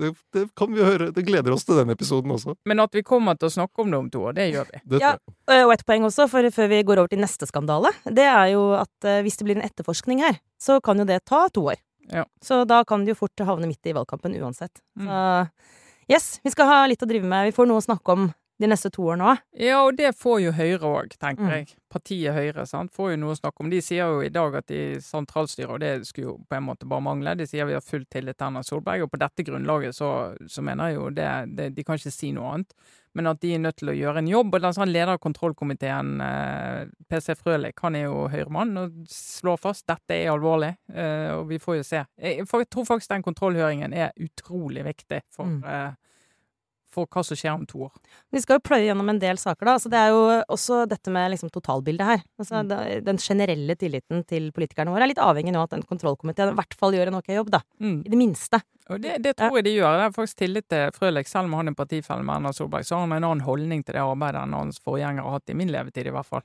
det, 0.00 0.10
det, 0.36 0.44
kan 0.58 0.72
vi 0.74 0.84
høre. 0.84 1.08
Det 1.16 1.24
gleder 1.24 1.54
oss 1.56 1.64
til 1.64 1.80
den 1.80 1.94
episoden 1.94 2.34
også. 2.36 2.56
Men 2.68 2.84
at 2.84 2.96
vi 2.96 3.04
kommer 3.06 3.38
til 3.40 3.48
å 3.48 3.54
snakke 3.56 3.84
om 3.84 3.94
det 3.94 4.00
om 4.04 4.10
to 4.12 4.24
år, 4.28 4.36
det 4.36 4.50
gjør 4.50 4.68
vi. 4.72 4.82
Det 4.92 5.00
ja, 5.02 5.14
og 5.64 5.72
et 5.74 5.84
poeng 5.88 6.04
også, 6.10 6.28
for 6.30 6.50
før 6.54 6.70
vi 6.74 6.82
går 6.84 7.02
over 7.02 7.14
til 7.14 7.24
neste 7.24 7.48
skandale, 7.48 7.94
det 8.04 8.28
er 8.28 8.52
jo 8.52 8.66
at 8.76 9.08
uh, 9.08 9.22
hvis 9.24 9.40
det 9.40 9.48
blir 9.48 9.60
en 9.60 9.64
etterforskning 9.64 10.20
her, 10.26 10.42
så 10.60 10.76
kan 10.84 11.00
jo 11.00 11.08
det 11.08 11.22
ta 11.24 11.46
to 11.54 11.70
år. 11.72 11.80
Ja. 12.12 12.26
Så 12.44 12.66
da 12.68 12.82
kan 12.84 13.06
det 13.06 13.14
jo 13.14 13.22
fort 13.22 13.40
havne 13.48 13.70
midt 13.70 13.88
i 13.88 13.96
valgkampen 13.96 14.36
uansett. 14.36 14.82
Mm. 15.00 15.08
Så 15.08 15.80
Yes, 16.10 16.40
vi 16.44 16.52
skal 16.52 16.68
ha 16.68 16.80
litt 16.90 17.02
å 17.02 17.08
drive 17.08 17.28
med. 17.28 17.48
Vi 17.48 17.56
får 17.56 17.68
noe 17.70 17.80
å 17.80 17.84
snakke 17.84 18.16
om 18.16 18.28
de 18.60 18.70
neste 18.70 18.90
to 18.92 19.06
årene 19.08 19.32
òg. 19.32 19.44
Ja, 19.58 19.80
og 19.86 19.96
det 19.98 20.12
får 20.18 20.42
jo 20.44 20.54
Høyre 20.54 20.90
òg, 20.90 21.16
tenker 21.18 21.46
mm. 21.46 21.54
jeg. 21.56 21.70
Partiet 21.94 22.34
Høyre 22.34 22.64
sant? 22.66 22.92
får 22.94 23.12
jo 23.12 23.20
noe 23.22 23.36
å 23.36 23.38
snakke 23.38 23.62
om. 23.62 23.70
De 23.70 23.80
sier 23.84 24.10
jo 24.10 24.22
i 24.24 24.32
dag 24.34 24.56
at 24.58 24.66
de 24.70 24.98
sentralstyrer, 25.02 25.76
og 25.76 25.82
det 25.82 26.08
skulle 26.08 26.32
jo 26.32 26.34
på 26.48 26.58
en 26.58 26.66
måte 26.66 26.88
bare 26.90 27.04
mangle, 27.06 27.36
de 27.38 27.46
sier 27.46 27.68
vi 27.68 27.76
har 27.76 27.84
full 27.84 28.04
tillit 28.10 28.38
til 28.38 28.48
Erna 28.48 28.64
Solberg, 28.66 29.06
og 29.06 29.12
på 29.12 29.20
dette 29.22 29.46
grunnlaget 29.46 29.96
så, 29.96 30.10
så 30.50 30.64
mener 30.66 30.90
jeg 30.90 30.98
jo 30.98 31.08
det, 31.14 31.30
det, 31.54 31.70
De 31.76 31.86
kan 31.86 32.00
ikke 32.00 32.14
si 32.14 32.32
noe 32.34 32.50
annet, 32.56 32.74
men 33.14 33.30
at 33.30 33.40
de 33.44 33.52
er 33.54 33.62
nødt 33.62 33.78
til 33.78 33.92
å 33.92 33.96
gjøre 33.96 34.24
en 34.24 34.30
jobb. 34.32 34.56
Og 34.56 34.64
den 34.64 34.76
sånn 34.76 34.90
leder 34.90 35.14
av 35.14 35.22
kontrollkomiteen, 35.22 36.14
eh, 36.24 36.80
PC 37.10 37.36
Frølik, 37.38 37.78
han 37.86 37.98
er 37.98 38.08
jo 38.08 38.24
Høyre-mann 38.32 38.74
og 38.80 38.96
slår 39.10 39.60
fast 39.62 39.86
dette 39.90 40.18
er 40.18 40.32
alvorlig, 40.32 40.72
eh, 40.90 41.30
og 41.36 41.46
vi 41.52 41.60
får 41.62 41.78
jo 41.78 41.86
se. 41.86 42.02
Jeg, 42.18 42.42
jeg, 42.42 42.70
tror 42.74 42.88
faktisk 42.90 43.14
den 43.14 43.26
kontrollhøringen 43.26 43.94
er 43.94 44.10
utrolig 44.18 44.82
viktig 44.88 45.22
for 45.34 45.52
mm. 45.52 45.62
eh, 45.62 45.92
for 46.94 47.10
hva 47.10 47.24
som 47.26 47.38
skjer 47.38 47.54
om 47.54 47.64
to 47.68 47.86
år. 47.88 47.92
Vi 48.34 48.42
skal 48.42 48.58
jo 48.58 48.64
pløye 48.68 48.86
gjennom 48.86 49.10
en 49.12 49.20
del 49.22 49.40
saker, 49.40 49.66
da. 49.66 49.76
Altså, 49.78 49.90
det 49.92 50.00
er 50.00 50.14
jo 50.14 50.22
også 50.56 50.84
dette 50.90 51.14
med 51.14 51.34
liksom, 51.34 51.50
totalbildet 51.54 52.10
her. 52.10 52.22
Altså, 52.40 52.62
mm. 52.62 53.02
Den 53.06 53.20
generelle 53.22 53.76
tilliten 53.80 54.22
til 54.30 54.50
politikerne 54.54 54.94
våre 54.94 55.06
er 55.06 55.12
litt 55.12 55.22
avhengig 55.22 55.54
nå 55.54 55.62
av 55.62 55.68
at 55.68 55.76
den 55.76 55.86
kontrollkomiteen 55.88 56.54
i 56.54 56.58
hvert 56.60 56.78
fall 56.78 56.96
gjør 56.96 57.12
en 57.12 57.20
ok 57.20 57.34
jobb, 57.34 57.52
da. 57.56 57.64
Mm. 57.82 57.98
I 58.04 58.14
det 58.14 58.20
minste. 58.20 58.62
Og 58.92 59.00
det, 59.00 59.16
det 59.24 59.36
tror 59.38 59.58
jeg 59.58 59.68
de 59.68 59.76
gjør. 59.78 59.96
Det 59.96 60.08
er 60.08 60.16
faktisk 60.18 60.40
tillit 60.42 60.66
til 60.68 60.90
Frølich. 60.94 61.30
Selv 61.30 61.48
om 61.48 61.56
han 61.56 61.72
er 61.72 61.76
partifelle 61.78 62.24
med 62.26 62.36
Erna 62.36 62.52
Solberg, 62.52 62.84
så 62.84 62.98
har 62.98 63.06
han 63.06 63.16
en 63.16 63.30
annen 63.30 63.46
holdning 63.46 63.84
til 63.84 63.96
det 63.96 64.04
arbeidet 64.04 64.42
enn 64.44 64.58
hans 64.58 64.82
forgjengere 64.84 65.24
har 65.24 65.38
hatt 65.38 65.52
i 65.52 65.56
min 65.56 65.72
levetid, 65.72 66.10
i 66.10 66.14
hvert 66.14 66.28
fall. 66.28 66.44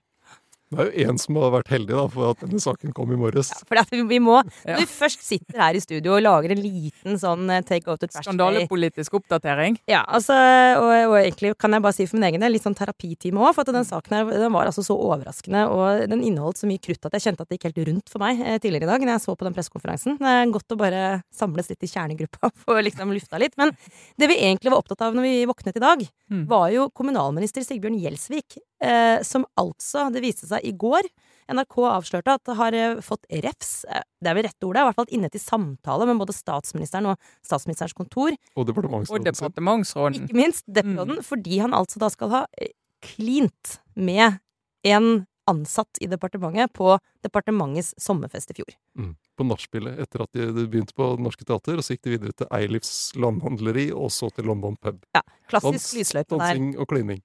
Det 0.69 0.83
er 0.83 0.89
jo 0.89 1.05
én 1.09 1.17
som 1.17 1.37
har 1.41 1.49
vært 1.55 1.71
heldig 1.73 1.95
da, 1.95 2.03
for 2.13 2.31
at 2.35 2.43
denne 2.43 2.61
saken 2.61 2.93
kom 2.93 3.09
i 3.13 3.17
morges. 3.17 3.49
Ja, 3.49 3.81
for 3.89 4.03
vi 4.09 4.19
må, 4.21 4.35
Når 4.67 4.81
vi 4.83 4.85
først 4.85 5.23
sitter 5.25 5.57
her 5.63 5.77
i 5.77 5.81
studio 5.81 6.13
og 6.17 6.21
lager 6.21 6.53
en 6.53 6.61
liten 6.61 7.17
sånn 7.17 7.49
eh, 7.49 7.63
take 7.65 7.89
out 7.89 8.01
to 8.03 8.09
trash 8.09 8.27
Skandalepolitisk 8.27 9.17
oppdatering? 9.17 9.79
Ja, 9.89 10.03
altså, 10.05 10.37
og, 10.77 10.91
og, 11.09 11.15
egentlig 11.23 11.55
kan 11.57 11.73
jeg 11.73 11.85
bare 11.85 11.97
si 11.97 12.05
for 12.05 12.19
min 12.19 12.27
egen 12.29 12.45
del, 12.45 12.53
litt 12.53 12.67
sånn 12.67 12.77
terapitime 12.77 13.41
òg. 13.41 13.55
For 13.57 13.65
at 13.65 13.73
den 13.73 13.87
saken 13.87 14.17
her 14.19 14.29
den 14.29 14.53
var 14.53 14.69
altså 14.69 14.85
så 14.85 14.93
overraskende, 14.93 15.65
og 15.73 16.05
den 16.11 16.21
inneholdt 16.27 16.61
så 16.61 16.69
mye 16.69 16.83
krutt 16.85 17.09
at 17.09 17.17
jeg 17.17 17.25
kjente 17.25 17.47
at 17.47 17.49
det 17.49 17.57
gikk 17.57 17.69
helt 17.71 17.83
rundt 17.89 18.13
for 18.13 18.21
meg 18.21 18.45
eh, 18.45 18.61
tidligere 18.61 18.85
i 18.85 18.93
dag 18.93 19.07
når 19.07 19.15
jeg 19.15 19.25
så 19.25 19.37
på 19.39 19.49
den 19.49 19.57
pressekonferansen. 19.57 20.21
Det 20.21 20.37
er 20.37 20.53
godt 20.53 20.77
å 20.77 20.79
bare 20.85 21.03
samles 21.33 21.73
litt 21.73 21.89
i 21.89 21.89
kjernegruppa 21.89 22.53
for 22.61 22.85
liksom 22.85 23.17
lufta 23.17 23.41
litt. 23.41 23.57
Men 23.57 23.73
det 24.21 24.29
vi 24.29 24.37
egentlig 24.37 24.69
var 24.69 24.83
opptatt 24.83 25.07
av 25.09 25.17
når 25.17 25.31
vi 25.31 25.35
våknet 25.49 25.81
i 25.81 25.87
dag, 25.87 26.09
mm. 26.29 26.45
var 26.51 26.69
jo 26.75 26.91
kommunalminister 26.93 27.65
Sigbjørn 27.65 27.97
Gjelsvik 28.05 28.61
Eh, 28.79 29.19
som 29.27 29.43
altså, 29.59 30.07
det 30.13 30.23
viste 30.23 30.47
seg 30.47 30.63
i 30.63 30.71
går 30.71 31.07
NRK 31.51 31.79
avslørte 31.89 32.35
at 32.37 32.43
det 32.47 32.55
har 32.59 32.75
eh, 32.77 32.99
fått 33.03 33.25
refs, 33.43 33.83
eh, 33.89 34.05
det 34.21 34.31
er 34.31 34.37
vel 34.37 34.45
rette 34.47 34.67
ordet, 34.67 34.83
i 34.83 34.87
hvert 34.87 34.99
fall 35.01 35.15
inne 35.17 35.31
til 35.33 35.41
samtale 35.43 36.07
med 36.07 36.21
både 36.21 36.35
statsministeren 36.37 37.09
og 37.11 37.31
statsministerens 37.45 37.97
kontor. 37.97 38.35
Og 38.55 38.67
departementsråden. 38.69 39.25
Og 39.25 39.31
departementsråden. 39.31 40.27
Ikke 40.29 40.37
minst 40.37 40.63
departementsråden, 40.67 41.23
mm. 41.23 41.27
fordi 41.31 41.63
han 41.63 41.75
altså 41.75 42.03
da 42.03 42.11
skal 42.13 42.35
ha 42.35 42.43
klint 43.03 43.79
med 43.95 44.39
en 44.87 45.25
ansatt 45.49 45.97
i 46.03 46.07
departementet 46.07 46.71
på 46.77 46.93
departementets 47.25 47.95
sommerfest 47.97 48.53
i 48.53 48.59
fjor. 48.59 48.75
Mm. 48.99 49.15
På 49.39 49.47
nachspielet, 49.47 49.97
etter 50.03 50.23
at 50.23 50.35
de, 50.35 50.45
begynte 50.61 50.93
på 50.93 51.07
Det 51.15 51.25
Norske 51.25 51.47
Teater, 51.47 51.79
og 51.79 51.85
så 51.85 51.95
gikk 51.95 52.05
de 52.05 52.13
videre 52.13 52.35
til 52.37 52.49
Eilifs 52.53 52.93
landhandleri, 53.17 53.89
og 53.95 54.13
så 54.13 54.29
til 54.35 54.47
London 54.51 54.77
pub. 54.77 55.01
Ja, 55.17 55.23
Klassisk 55.49 55.73
Dans, 55.73 55.91
lysløype 55.97 56.35
der. 56.35 56.45
Dansing 56.45 56.71
og 56.77 56.91
klining. 56.91 57.23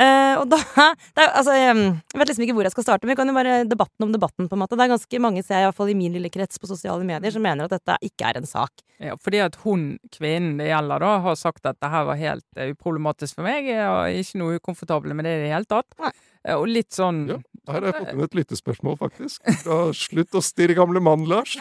Eh, 0.00 0.34
og 0.40 0.46
da 0.48 0.56
det 1.16 1.24
er, 1.26 1.32
altså, 1.36 1.52
Jeg 1.52 2.20
vet 2.22 2.30
liksom 2.30 2.44
ikke 2.46 2.54
hvor 2.56 2.64
jeg 2.68 2.72
skal 2.72 2.86
starte, 2.86 3.04
men 3.04 3.12
vi 3.12 3.18
kan 3.20 3.28
jo 3.28 3.34
bare 3.36 3.56
debatten 3.68 4.06
om 4.06 4.14
debatten. 4.14 4.48
på 4.48 4.56
en 4.56 4.62
måte. 4.62 4.78
Det 4.78 4.86
er 4.86 4.94
ganske 4.94 5.20
mange, 5.20 5.42
ser 5.44 5.58
jeg, 5.58 5.66
i 5.66 5.68
hvert 5.68 5.76
fall 5.80 5.92
i 5.92 5.98
min 5.98 6.14
lille 6.16 6.30
krets 6.32 6.60
på 6.62 6.70
sosiale 6.70 7.04
medier, 7.04 7.34
som 7.34 7.44
mener 7.44 7.68
at 7.68 7.74
dette 7.76 7.98
ikke 8.08 8.30
er 8.30 8.40
en 8.40 8.48
sak. 8.48 8.82
Ja, 9.00 9.14
fordi 9.20 9.42
at 9.44 9.56
hun, 9.64 9.84
kvinnen 10.12 10.58
det 10.60 10.70
gjelder, 10.70 11.04
da, 11.04 11.12
har 11.24 11.36
sagt 11.40 11.68
at 11.68 11.78
det 11.80 11.90
her 11.92 12.08
var 12.08 12.18
helt 12.20 12.46
eh, 12.56 12.72
uproblematisk 12.74 13.38
for 13.38 13.48
meg. 13.48 13.68
Jeg 13.68 13.80
er 13.84 14.18
ikke 14.24 14.40
noe 14.40 14.58
ukomfortabel 14.60 15.14
med 15.16 15.28
det 15.28 15.36
i 15.38 15.42
det 15.46 15.52
hele 15.54 15.68
tatt. 15.68 15.88
Nei. 16.00 16.12
Eh, 16.44 16.56
Og 16.56 16.68
litt 16.72 16.92
sånn 16.96 17.26
Ja, 17.28 17.36
Her 17.68 17.82
har 17.84 17.90
jeg 17.90 17.96
fått 17.98 18.14
inn 18.14 18.22
et 18.24 18.36
lyttespørsmål, 18.38 18.96
faktisk. 19.00 19.42
Fra 19.60 19.80
Slutt 19.96 20.38
å 20.38 20.40
stirre 20.44 20.76
gamle 20.78 21.02
mann, 21.04 21.26
Lars. 21.28 21.58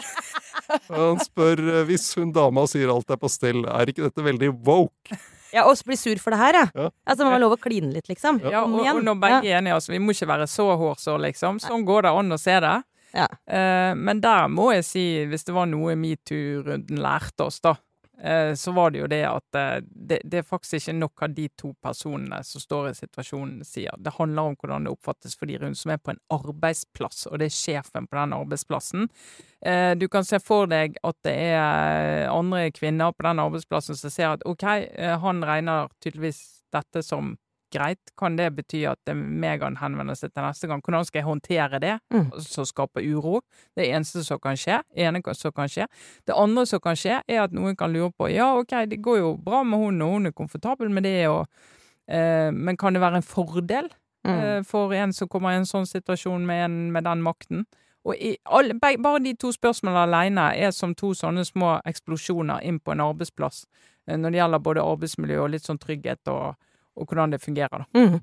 Han 0.87 1.19
spør 1.23 1.59
hvis 1.89 2.07
hun 2.15 2.31
dama 2.35 2.63
sier 2.69 2.91
alt 2.93 3.11
er 3.11 3.19
på 3.19 3.27
stell, 3.31 3.65
er 3.67 3.91
ikke 3.91 4.05
dette 4.07 4.23
veldig 4.23 4.53
woke? 4.67 5.19
Ja, 5.55 5.65
Og 5.65 5.79
bli 5.85 5.97
sur 5.97 6.19
for 6.21 6.35
det 6.35 6.39
her, 6.41 6.59
ja. 6.61 6.65
Ja. 6.75 6.89
Altså, 7.05 7.25
man 7.25 7.35
må 7.35 7.41
lov 7.45 7.57
å 7.57 7.61
kline 7.61 7.91
litt, 7.95 8.09
liksom. 8.11 8.41
Ja, 8.45 8.63
og, 8.67 8.79
og 8.83 9.01
når 9.05 9.19
begge 9.21 9.41
er 9.49 9.59
enige, 9.59 9.79
altså, 9.79 9.93
vi 9.95 10.01
må 10.03 10.13
ikke 10.13 10.29
være 10.29 10.47
så 10.49 10.67
hårsår, 10.79 11.19
liksom. 11.29 11.61
Sånn 11.63 11.85
går 11.87 12.05
det 12.05 12.15
an 12.21 12.35
å 12.35 12.39
se 12.41 12.57
det. 12.63 12.75
Ja. 13.17 13.25
Uh, 13.49 13.93
men 13.97 14.21
der 14.21 14.49
må 14.53 14.69
jeg 14.75 14.85
si, 14.85 15.05
hvis 15.29 15.47
det 15.47 15.55
var 15.55 15.69
noe 15.69 15.95
metoo-runden 15.97 17.01
lærte 17.01 17.47
oss, 17.49 17.57
da, 17.65 17.73
så 18.55 18.71
var 18.71 18.91
det 18.91 18.99
jo 18.99 19.07
det 19.07 19.21
at 19.27 19.55
eh, 19.55 19.81
det, 19.83 20.19
det 20.27 20.41
er 20.41 20.47
faktisk 20.47 20.75
ikke 20.79 20.97
nok 20.97 21.23
av 21.23 21.35
de 21.37 21.47
to 21.59 21.71
personene 21.83 22.41
som 22.43 22.63
står 22.63 22.89
i 22.89 22.95
situasjonen, 22.97 23.63
sier. 23.67 23.95
Det 23.97 24.15
handler 24.17 24.51
om 24.51 24.57
hvordan 24.59 24.87
det 24.87 24.93
oppfattes 24.93 25.37
for 25.39 25.49
de 25.49 25.59
rundt 25.61 25.79
som 25.79 25.93
er 25.93 26.01
på 26.03 26.13
en 26.13 26.21
arbeidsplass, 26.35 27.25
og 27.29 27.39
det 27.39 27.49
er 27.49 27.55
sjefen 27.55 28.09
på 28.09 28.19
den 28.19 28.35
arbeidsplassen. 28.35 29.07
Eh, 29.65 29.93
du 29.99 30.07
kan 30.11 30.27
se 30.27 30.41
for 30.43 30.67
deg 30.71 30.99
at 31.03 31.19
det 31.27 31.35
er 31.53 32.27
andre 32.31 32.67
kvinner 32.75 33.15
på 33.15 33.27
den 33.27 33.43
arbeidsplassen 33.43 33.99
som 33.99 34.13
ser 34.13 34.33
at 34.33 34.47
OK, 34.49 34.65
eh, 34.67 35.15
han 35.23 35.43
regner 35.45 35.91
tydeligvis 36.03 36.43
dette 36.75 37.03
som 37.05 37.37
greit. 37.71 37.99
Kan 38.17 38.35
det 38.37 38.49
bety 38.55 38.83
at 38.89 38.99
det 39.05 39.13
er 39.15 39.19
meg 39.19 39.61
han 39.61 39.77
henvender 39.77 40.15
seg 40.17 40.33
til 40.33 40.43
neste 40.43 40.67
gang? 40.67 40.81
Hvordan 40.81 41.05
skal 41.05 41.19
jeg 41.21 41.27
håndtere 41.27 41.79
det, 41.79 41.99
Mm. 42.13 42.31
som 42.41 42.65
skaper 42.65 43.01
uro? 43.05 43.41
Det 43.75 43.87
eneste 43.89 44.23
som 44.25 44.39
kan 44.39 44.55
skje. 44.55 44.81
ene 44.95 45.21
som 45.33 45.51
kan 45.51 45.67
skje. 45.67 45.87
Det 46.25 46.35
andre 46.35 46.65
som 46.65 46.79
kan 46.79 46.95
skje, 46.95 47.21
er 47.27 47.43
at 47.43 47.51
noen 47.51 47.75
kan 47.77 47.91
lure 47.93 48.11
på 48.11 48.31
ja, 48.33 48.55
OK, 48.57 48.69
det 48.89 49.01
går 49.01 49.17
jo 49.19 49.37
bra 49.37 49.63
med 49.63 49.79
hun, 49.79 50.01
og 50.01 50.11
hun 50.11 50.25
er 50.27 50.31
komfortabel 50.31 50.89
med 50.91 51.03
det, 51.03 51.27
og, 51.27 51.47
eh, 52.07 52.51
men 52.51 52.77
kan 52.77 52.93
det 52.93 53.01
være 53.01 53.15
en 53.17 53.21
fordel 53.23 53.89
Mm. 54.25 54.39
eh, 54.39 54.61
for 54.63 54.91
en 54.93 55.13
som 55.13 55.27
kommer 55.29 55.51
i 55.51 55.55
en 55.55 55.63
sånn 55.65 55.85
situasjon 55.87 56.45
med, 56.45 56.65
en, 56.65 56.91
med 56.91 57.03
den 57.05 57.21
makten? 57.23 57.65
Og 58.05 58.15
i 58.19 58.37
alle, 58.45 58.73
bare 58.79 59.19
de 59.23 59.33
to 59.35 59.51
spørsmålene 59.51 60.03
alene 60.07 60.57
er 60.57 60.71
som 60.71 60.93
to 60.95 61.11
sånne 61.13 61.45
små 61.45 61.81
eksplosjoner 61.85 62.61
inn 62.63 62.79
på 62.79 62.91
en 62.91 62.99
arbeidsplass 62.99 63.65
eh, 64.07 64.17
når 64.17 64.31
det 64.31 64.39
gjelder 64.39 64.59
både 64.59 64.83
arbeidsmiljø 64.83 65.39
og 65.43 65.49
litt 65.51 65.63
sånn 65.63 65.79
trygghet 65.79 66.27
og, 66.27 66.55
og 66.97 67.07
hvordan 67.07 67.31
det 67.35 67.41
fungerer, 67.43 67.85
da. 67.85 67.87
Mm. 67.95 68.19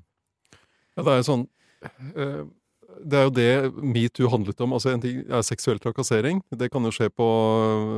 Ja, 0.97 1.03
det 1.03 1.11
er 1.13 1.19
jo 1.21 1.27
sånn 1.27 1.43
eh, 2.17 2.45
Det 3.05 3.17
er 3.19 3.25
jo 3.27 3.33
det 3.35 3.83
metoo 3.85 4.29
handlet 4.33 4.61
om. 4.65 4.71
Altså 4.73 4.89
En 4.95 5.01
ting 5.03 5.19
er 5.29 5.43
seksuell 5.45 5.77
trakassering. 5.79 6.39
Det 6.49 6.71
kan 6.73 6.81
jo 6.87 6.89
skje 6.95 7.09
på, 7.13 7.27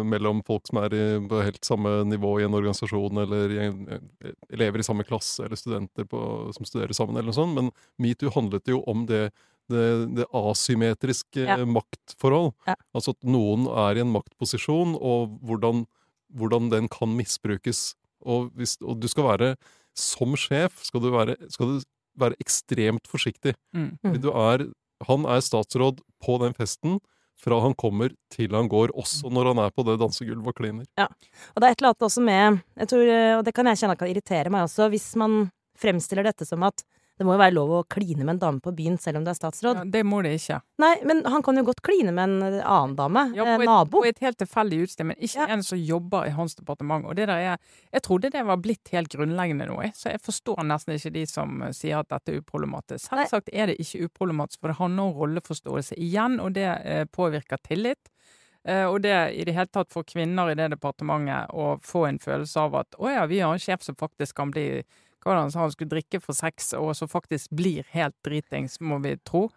mellom 0.04 0.42
folk 0.48 0.68
som 0.68 0.82
er 0.82 0.96
i, 0.98 1.04
på 1.30 1.40
helt 1.46 1.64
samme 1.64 1.94
nivå 2.10 2.34
i 2.42 2.48
en 2.48 2.58
organisasjon, 2.58 3.22
eller 3.24 3.54
i 3.56 3.62
en, 3.70 3.78
elever 4.52 4.80
i 4.84 4.88
samme 4.88 5.06
klasse, 5.08 5.46
eller 5.46 5.56
studenter 5.60 6.04
på, 6.10 6.20
som 6.58 6.68
studerer 6.68 6.92
sammen, 6.98 7.16
eller 7.16 7.32
noe 7.32 7.38
sånt. 7.38 7.56
Men 7.56 7.72
metoo 8.02 8.34
handlet 8.36 8.68
jo 8.68 8.82
om 8.92 9.06
det, 9.08 9.30
det, 9.72 9.86
det 10.20 10.28
asymmetriske 10.36 11.48
Ja. 11.48 11.58
maktforhold. 11.66 12.52
Ja. 12.68 12.76
Altså 12.92 13.16
at 13.16 13.24
noen 13.24 13.70
er 13.72 13.96
i 13.96 14.04
en 14.04 14.12
maktposisjon, 14.12 14.98
og 15.00 15.40
hvordan, 15.48 15.86
hvordan 16.36 16.70
den 16.76 16.92
kan 16.92 17.16
misbrukes. 17.16 17.94
Og, 18.28 18.50
hvis, 18.60 18.76
og 18.84 19.00
du 19.00 19.08
skal 19.08 19.30
være 19.30 19.54
Som 20.00 20.36
sjef 20.40 20.82
skal 20.88 21.04
du 21.04 21.12
være, 21.14 21.38
skal 21.52 21.76
du 21.76 21.88
være 22.20 22.40
ekstremt 22.42 23.08
forsiktig. 23.10 23.56
Mm. 23.76 23.94
Mm. 24.04 24.18
Du 24.24 24.30
er, 24.32 24.66
han 25.08 25.28
er 25.30 25.44
statsråd 25.44 26.02
på 26.24 26.38
den 26.44 26.56
festen 26.58 27.00
fra 27.40 27.60
han 27.64 27.76
kommer 27.80 28.12
til 28.34 28.52
han 28.52 28.68
går, 28.68 28.92
også 29.00 29.30
når 29.32 29.54
han 29.54 29.62
er 29.64 29.72
på 29.72 29.86
det 29.88 29.96
dansegulvet 30.02 30.52
og 30.52 30.58
kliner. 30.58 30.88
Og 31.00 31.62
det 31.62 31.70
er 31.70 31.72
et 31.72 31.80
eller 31.80 31.94
annet 31.94 32.08
også 32.10 32.24
med 32.26 32.60
jeg 32.82 32.92
tror, 32.92 33.12
Og 33.38 33.46
det 33.48 33.54
kan 33.56 33.70
jeg 33.70 33.80
kjenne 33.80 33.96
kan 34.00 34.12
irritere 34.12 34.52
meg 34.52 34.66
også, 34.68 34.90
hvis 34.92 35.08
man 35.20 35.46
fremstiller 35.80 36.28
dette 36.28 36.48
som 36.48 36.66
at 36.68 36.84
det 37.20 37.26
må 37.28 37.34
jo 37.36 37.40
være 37.42 37.52
lov 37.52 37.72
å 37.76 37.80
kline 37.92 38.24
med 38.24 38.38
en 38.38 38.40
dame 38.40 38.62
på 38.64 38.72
byen 38.78 38.96
selv 38.98 39.20
om 39.20 39.26
du 39.26 39.30
er 39.34 39.36
statsråd. 39.36 39.82
Ja, 39.82 39.88
det 39.92 40.06
må 40.08 40.22
det 40.24 40.38
ikke. 40.38 40.62
Nei, 40.80 40.94
men 41.04 41.20
han 41.28 41.44
kan 41.44 41.60
jo 41.60 41.66
godt 41.68 41.82
kline 41.84 42.14
med 42.16 42.22
en 42.24 42.46
eh, 42.48 42.62
annen 42.64 42.94
dame. 42.96 43.26
Ja, 43.36 43.44
eh, 43.44 43.58
på, 43.60 43.66
et, 43.66 43.68
nabo. 43.68 43.92
på 43.98 44.04
et 44.08 44.22
helt 44.24 44.40
tilfeldig 44.40 44.78
utsted, 44.86 45.10
men 45.10 45.20
ikke 45.20 45.44
Ja. 45.44 45.48
en 45.58 45.66
som 45.68 45.82
jobber 45.84 46.30
i 46.30 46.32
hans 46.38 46.56
departement. 46.56 47.04
Og 47.04 47.18
det 47.20 47.26
der 47.28 47.44
er, 47.44 47.58
jeg 47.92 48.06
trodde 48.08 48.32
det 48.32 48.46
var 48.48 48.62
blitt 48.64 48.94
helt 48.96 49.12
grunnleggende 49.12 49.68
nå, 49.68 49.82
jeg. 49.84 49.92
så 50.00 50.14
jeg 50.14 50.24
forstår 50.24 50.64
nesten 50.64 50.96
ikke 50.96 51.12
de 51.18 51.26
som 51.28 51.60
eh, 51.68 51.74
sier 51.76 52.00
at 52.00 52.08
dette 52.08 52.32
er 52.32 52.40
uproblematisk. 52.40 53.10
Selvsagt 53.10 53.52
er 53.52 53.68
det 53.68 53.76
ikke 53.84 54.08
uproblematisk, 54.08 54.62
for 54.62 54.72
det 54.72 54.80
handler 54.80 55.10
om 55.10 55.20
rolleforståelse 55.20 56.00
igjen, 56.00 56.40
og 56.40 56.56
det 56.56 56.70
eh, 56.72 57.04
påvirker 57.04 57.60
tillit. 57.68 58.00
Og 58.70 59.00
det 59.02 59.14
i 59.40 59.46
det 59.48 59.54
hele 59.56 59.72
tatt 59.72 59.88
for 59.90 60.04
kvinner 60.04 60.52
i 60.52 60.56
det 60.60 60.66
departementet 60.74 61.48
å 61.56 61.78
få 61.82 62.04
en 62.10 62.20
følelse 62.20 62.60
av 62.60 62.76
at 62.76 62.98
å 63.00 63.08
ja, 63.08 63.24
vi 63.26 63.40
har 63.40 63.56
en 63.56 63.62
sjef 63.64 63.82
som 63.82 63.96
faktisk 63.98 64.36
kan 64.36 64.52
bli 64.52 64.84
hva 65.20 65.32
var 65.32 65.40
det 65.40 65.46
han 65.48 65.54
sa, 65.54 65.64
han 65.66 65.74
skulle 65.76 65.94
drikke 65.96 66.22
for 66.24 66.38
sex, 66.38 66.74
og 66.80 66.92
som 66.98 67.12
faktisk 67.12 67.52
blir 67.56 67.88
helt 67.96 68.16
dritings, 68.26 68.80
må 68.80 69.02
vi 69.04 69.16
tro, 69.28 69.48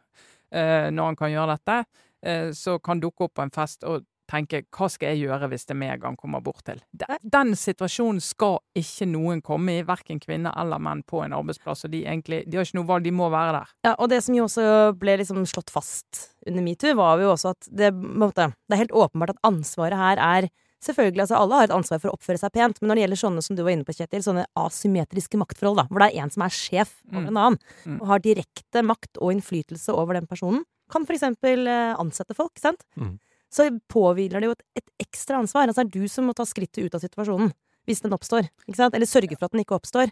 eh, 0.53 0.89
når 0.91 1.13
han 1.13 1.19
kan 1.19 1.35
gjøre 1.35 1.57
dette, 1.57 1.85
eh, 2.27 2.49
så 2.57 2.79
kan 2.83 3.03
dukke 3.03 3.29
opp 3.29 3.37
på 3.39 3.47
en 3.47 3.55
fest 3.55 3.87
og 3.89 4.07
tenke 4.33 4.63
hva 4.73 4.89
skal 4.91 5.13
jeg 5.13 5.27
gjøre 5.27 5.49
hvis 5.53 5.67
det 5.69 5.75
er 5.75 5.81
meg 5.83 6.05
han 6.07 6.17
kommer 6.19 6.43
bort 6.45 6.65
til? 6.67 6.81
Den, 6.97 7.19
den 7.21 7.53
situasjonen 7.59 8.23
skal 8.25 8.61
ikke 8.79 9.09
noen 9.11 9.43
komme 9.45 9.79
i, 9.79 9.85
verken 9.87 10.21
kvinner 10.23 10.55
eller 10.59 10.83
menn 10.83 11.05
på 11.09 11.23
en 11.25 11.37
arbeidsplass, 11.37 11.87
og 11.87 11.95
de, 11.95 12.05
egentlig, 12.07 12.43
de 12.47 12.59
har 12.59 12.67
ikke 12.67 12.81
noe 12.81 12.89
valg, 12.89 13.07
de 13.07 13.15
må 13.17 13.29
være 13.33 13.55
der. 13.59 13.75
Ja, 13.89 13.95
og 13.99 14.13
det 14.13 14.23
som 14.25 14.37
jo 14.39 14.47
også 14.49 14.67
ble 14.99 15.19
liksom 15.21 15.45
slått 15.49 15.73
fast 15.75 16.27
under 16.47 16.65
metoo, 16.65 16.97
var 16.99 17.23
jo 17.23 17.33
også 17.35 17.55
at 17.57 17.71
det, 17.83 17.93
måte, 17.93 18.53
det 18.67 18.77
er 18.77 18.85
helt 18.87 18.99
åpenbart 19.05 19.37
at 19.37 19.45
ansvaret 19.53 20.01
her 20.01 20.23
er 20.23 20.51
Selvfølgelig, 20.83 21.21
altså 21.25 21.39
Alle 21.39 21.55
har 21.61 21.65
et 21.69 21.75
ansvar 21.77 22.01
for 22.03 22.11
å 22.11 22.17
oppføre 22.19 22.41
seg 22.43 22.53
pent, 22.53 22.81
men 22.83 22.89
når 22.91 22.99
det 22.99 23.03
gjelder 23.05 23.21
sånne 23.23 23.43
som 23.47 23.57
du 23.57 23.63
var 23.63 23.71
inne 23.77 23.85
på, 23.87 23.95
Kjetil, 23.95 24.23
sånne 24.25 24.47
asymmetriske 24.59 25.39
maktforhold, 25.39 25.79
da, 25.79 25.85
hvor 25.91 26.03
det 26.03 26.09
er 26.11 26.23
en 26.25 26.31
som 26.35 26.43
er 26.43 26.49
sjef 26.57 26.95
over 27.13 27.23
Mm. 27.23 27.29
en 27.29 27.37
annen, 27.37 27.59
Mm. 27.87 28.01
og 28.01 28.07
har 28.09 28.19
direkte 28.19 28.83
makt 28.83 29.19
og 29.21 29.33
innflytelse 29.33 29.95
over 29.95 30.15
den 30.15 30.27
personen, 30.27 30.65
kan 30.91 31.07
for 31.07 31.15
eksempel 31.15 31.67
eh, 31.69 31.95
ansette 31.97 32.35
folk, 32.35 32.59
sant? 32.59 32.83
Mm. 32.99 33.19
Så 33.51 33.69
påhviler 33.89 34.41
det 34.41 34.49
jo 34.49 34.51
et, 34.53 34.63
et 34.77 35.07
ekstra 35.07 35.39
ansvar. 35.39 35.69
Altså 35.69 35.85
det 35.85 35.95
er 35.95 36.01
du 36.01 36.09
som 36.09 36.25
må 36.27 36.35
ta 36.35 36.43
skrittet 36.45 36.85
ut 36.85 36.95
av 36.95 37.01
situasjonen. 37.01 37.53
Hvis 37.87 38.01
den 38.01 38.13
oppstår. 38.13 38.49
Eller 38.69 39.07
sørge 39.11 39.37
for 39.37 39.47
at 39.47 39.53
den 39.53 39.61
ikke 39.65 39.75
oppstår. 39.75 40.11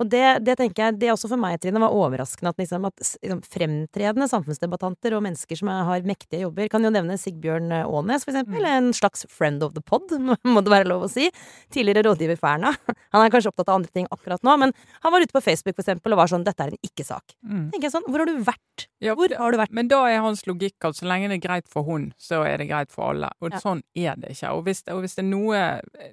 Og 0.00 0.08
det, 0.10 0.22
det 0.46 0.56
tenker 0.58 0.86
jeg, 0.86 0.98
det 1.02 1.10
også 1.12 1.28
for 1.30 1.40
meg, 1.40 1.58
Trine, 1.62 1.80
var 1.82 1.94
overraskende 1.94 2.52
at, 2.52 2.58
liksom, 2.62 2.86
at 2.88 3.04
liksom, 3.22 3.42
fremtredende 3.52 4.28
samfunnsdebattanter 4.30 5.16
og 5.16 5.22
mennesker 5.26 5.58
som 5.58 5.68
er, 5.72 5.82
har 5.88 6.06
mektige 6.08 6.42
jobber, 6.46 6.68
kan 6.72 6.84
jo 6.84 6.90
nevne 6.94 7.18
Sigbjørn 7.20 7.70
Aanes, 7.82 8.24
for 8.24 8.32
eksempel. 8.34 8.64
En 8.68 8.92
slags 8.96 9.26
friend 9.30 9.62
of 9.62 9.74
the 9.76 9.82
pod, 9.84 10.10
må 10.54 10.62
det 10.64 10.72
være 10.72 10.88
lov 10.90 11.06
å 11.06 11.10
si. 11.12 11.28
Tidligere 11.72 12.06
rådgiver 12.08 12.38
for 12.40 12.54
Erna. 12.54 12.72
Han 13.14 13.24
er 13.24 13.32
kanskje 13.34 13.52
opptatt 13.52 13.68
av 13.68 13.80
andre 13.80 13.92
ting 13.92 14.08
akkurat 14.14 14.42
nå, 14.46 14.56
men 14.60 14.72
han 15.02 15.12
var 15.12 15.20
ute 15.24 15.34
på 15.34 15.42
Facebook 15.44 15.76
for 15.76 15.82
eksempel, 15.84 16.14
og 16.14 16.20
var 16.22 16.30
sånn 16.30 16.44
'dette 16.46 16.64
er 16.64 16.72
en 16.72 16.80
ikke-sak'. 16.86 17.34
Mm. 17.44 17.66
Tenker 17.72 17.86
jeg 17.88 17.92
sånn, 17.94 18.06
Hvor 18.08 18.22
har 18.22 18.28
du 18.30 18.38
vært? 18.44 18.86
Ja, 19.02 19.14
Hvor 19.18 19.28
har 19.36 19.52
du 19.52 19.58
vært? 19.58 19.72
Men 19.74 19.88
da 19.90 20.00
er 20.08 20.22
hans 20.24 20.44
logikk 20.48 20.86
at 20.88 20.96
så 20.96 21.06
lenge 21.08 21.28
det 21.28 21.38
er 21.40 21.44
greit 21.48 21.68
for 21.68 21.84
hun, 21.84 22.12
så 22.18 22.42
er 22.46 22.58
det 22.62 22.68
greit 22.70 22.90
for 22.94 23.10
alle. 23.12 23.30
Og 23.42 23.52
Ja. 23.52 23.58
sånn 23.60 23.82
er 23.96 24.16
det 24.16 24.30
ikke. 24.32 24.52
Og 24.56 24.64
hvis, 24.64 24.82
og 24.88 25.02
hvis 25.02 25.14
det 25.16 25.24
er 25.24 25.28
noe 25.28 25.52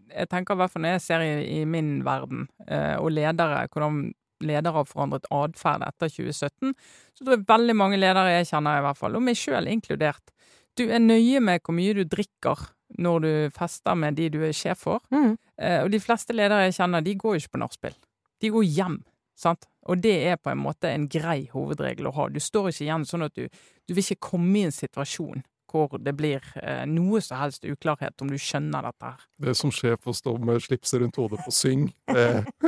Jeg 0.10 0.28
tenker 0.30 0.54
i 0.56 0.60
hvert 0.60 0.72
fall 0.72 0.82
når 0.84 0.98
jeg 0.98 1.02
ser 1.02 1.22
i, 1.24 1.62
i 1.62 1.66
min 1.66 2.04
verden, 2.04 2.48
eh, 2.68 2.96
og 3.00 3.12
ledere, 3.12 3.69
hvordan 3.74 4.10
ledere 4.46 4.74
har 4.78 4.88
forandret 4.88 5.28
atferd 5.36 5.84
etter 5.84 6.12
2017, 6.12 6.74
så 7.18 7.24
tror 7.24 7.36
jeg 7.36 7.48
veldig 7.50 7.76
mange 7.76 8.00
ledere 8.00 8.38
jeg 8.38 8.50
kjenner, 8.54 8.80
i 8.80 8.86
hvert 8.86 9.00
fall, 9.00 9.18
og 9.18 9.26
meg 9.26 9.40
sjøl 9.40 9.68
inkludert, 9.72 10.32
du 10.80 10.86
er 10.88 11.02
nøye 11.04 11.42
med 11.44 11.64
hvor 11.66 11.76
mye 11.76 11.96
du 11.98 12.06
drikker 12.08 12.70
når 13.04 13.26
du 13.26 13.32
fester 13.54 13.98
med 14.00 14.16
de 14.18 14.30
du 14.34 14.40
er 14.46 14.56
sjef 14.56 14.86
for. 14.88 15.04
Mm. 15.14 15.36
Eh, 15.62 15.82
og 15.84 15.92
de 15.94 16.00
fleste 16.02 16.34
ledere 16.34 16.70
jeg 16.70 16.78
kjenner, 16.80 17.04
de 17.06 17.18
går 17.20 17.36
jo 17.36 17.44
ikke 17.44 17.56
på 17.58 17.62
nachspiel. 17.66 17.98
De 18.40 18.52
går 18.54 18.66
hjem. 18.66 18.98
Sant? 19.40 19.68
Og 19.92 20.02
det 20.04 20.16
er 20.32 20.40
på 20.40 20.52
en 20.52 20.62
måte 20.62 20.90
en 20.92 21.08
grei 21.12 21.50
hovedregel 21.52 22.10
å 22.10 22.16
ha. 22.16 22.28
Du 22.32 22.40
står 22.44 22.72
ikke 22.72 22.86
igjen 22.88 23.06
sånn 23.08 23.28
at 23.28 23.36
du, 23.38 23.46
du 23.88 23.94
vil 23.94 24.04
ikke 24.04 24.32
komme 24.32 24.56
i 24.60 24.66
en 24.68 24.76
situasjon 24.76 25.44
hvor 25.72 25.96
det 26.04 26.12
blir 26.20 26.44
eh, 26.60 26.84
noe 26.90 27.22
som 27.24 27.40
helst 27.40 27.64
uklarhet 27.64 28.22
om 28.26 28.32
du 28.32 28.36
skjønner 28.42 28.90
dette 28.90 29.14
her. 29.14 29.26
Det 29.40 29.56
som 29.56 29.70
som 29.70 29.76
sjef 29.76 30.08
å 30.10 30.14
stå 30.16 30.36
med 30.42 30.62
slipset 30.64 31.02
rundt 31.04 31.20
hodet 31.20 31.42
på 31.46 31.54
syng. 31.54 31.88
Det, 32.10 32.46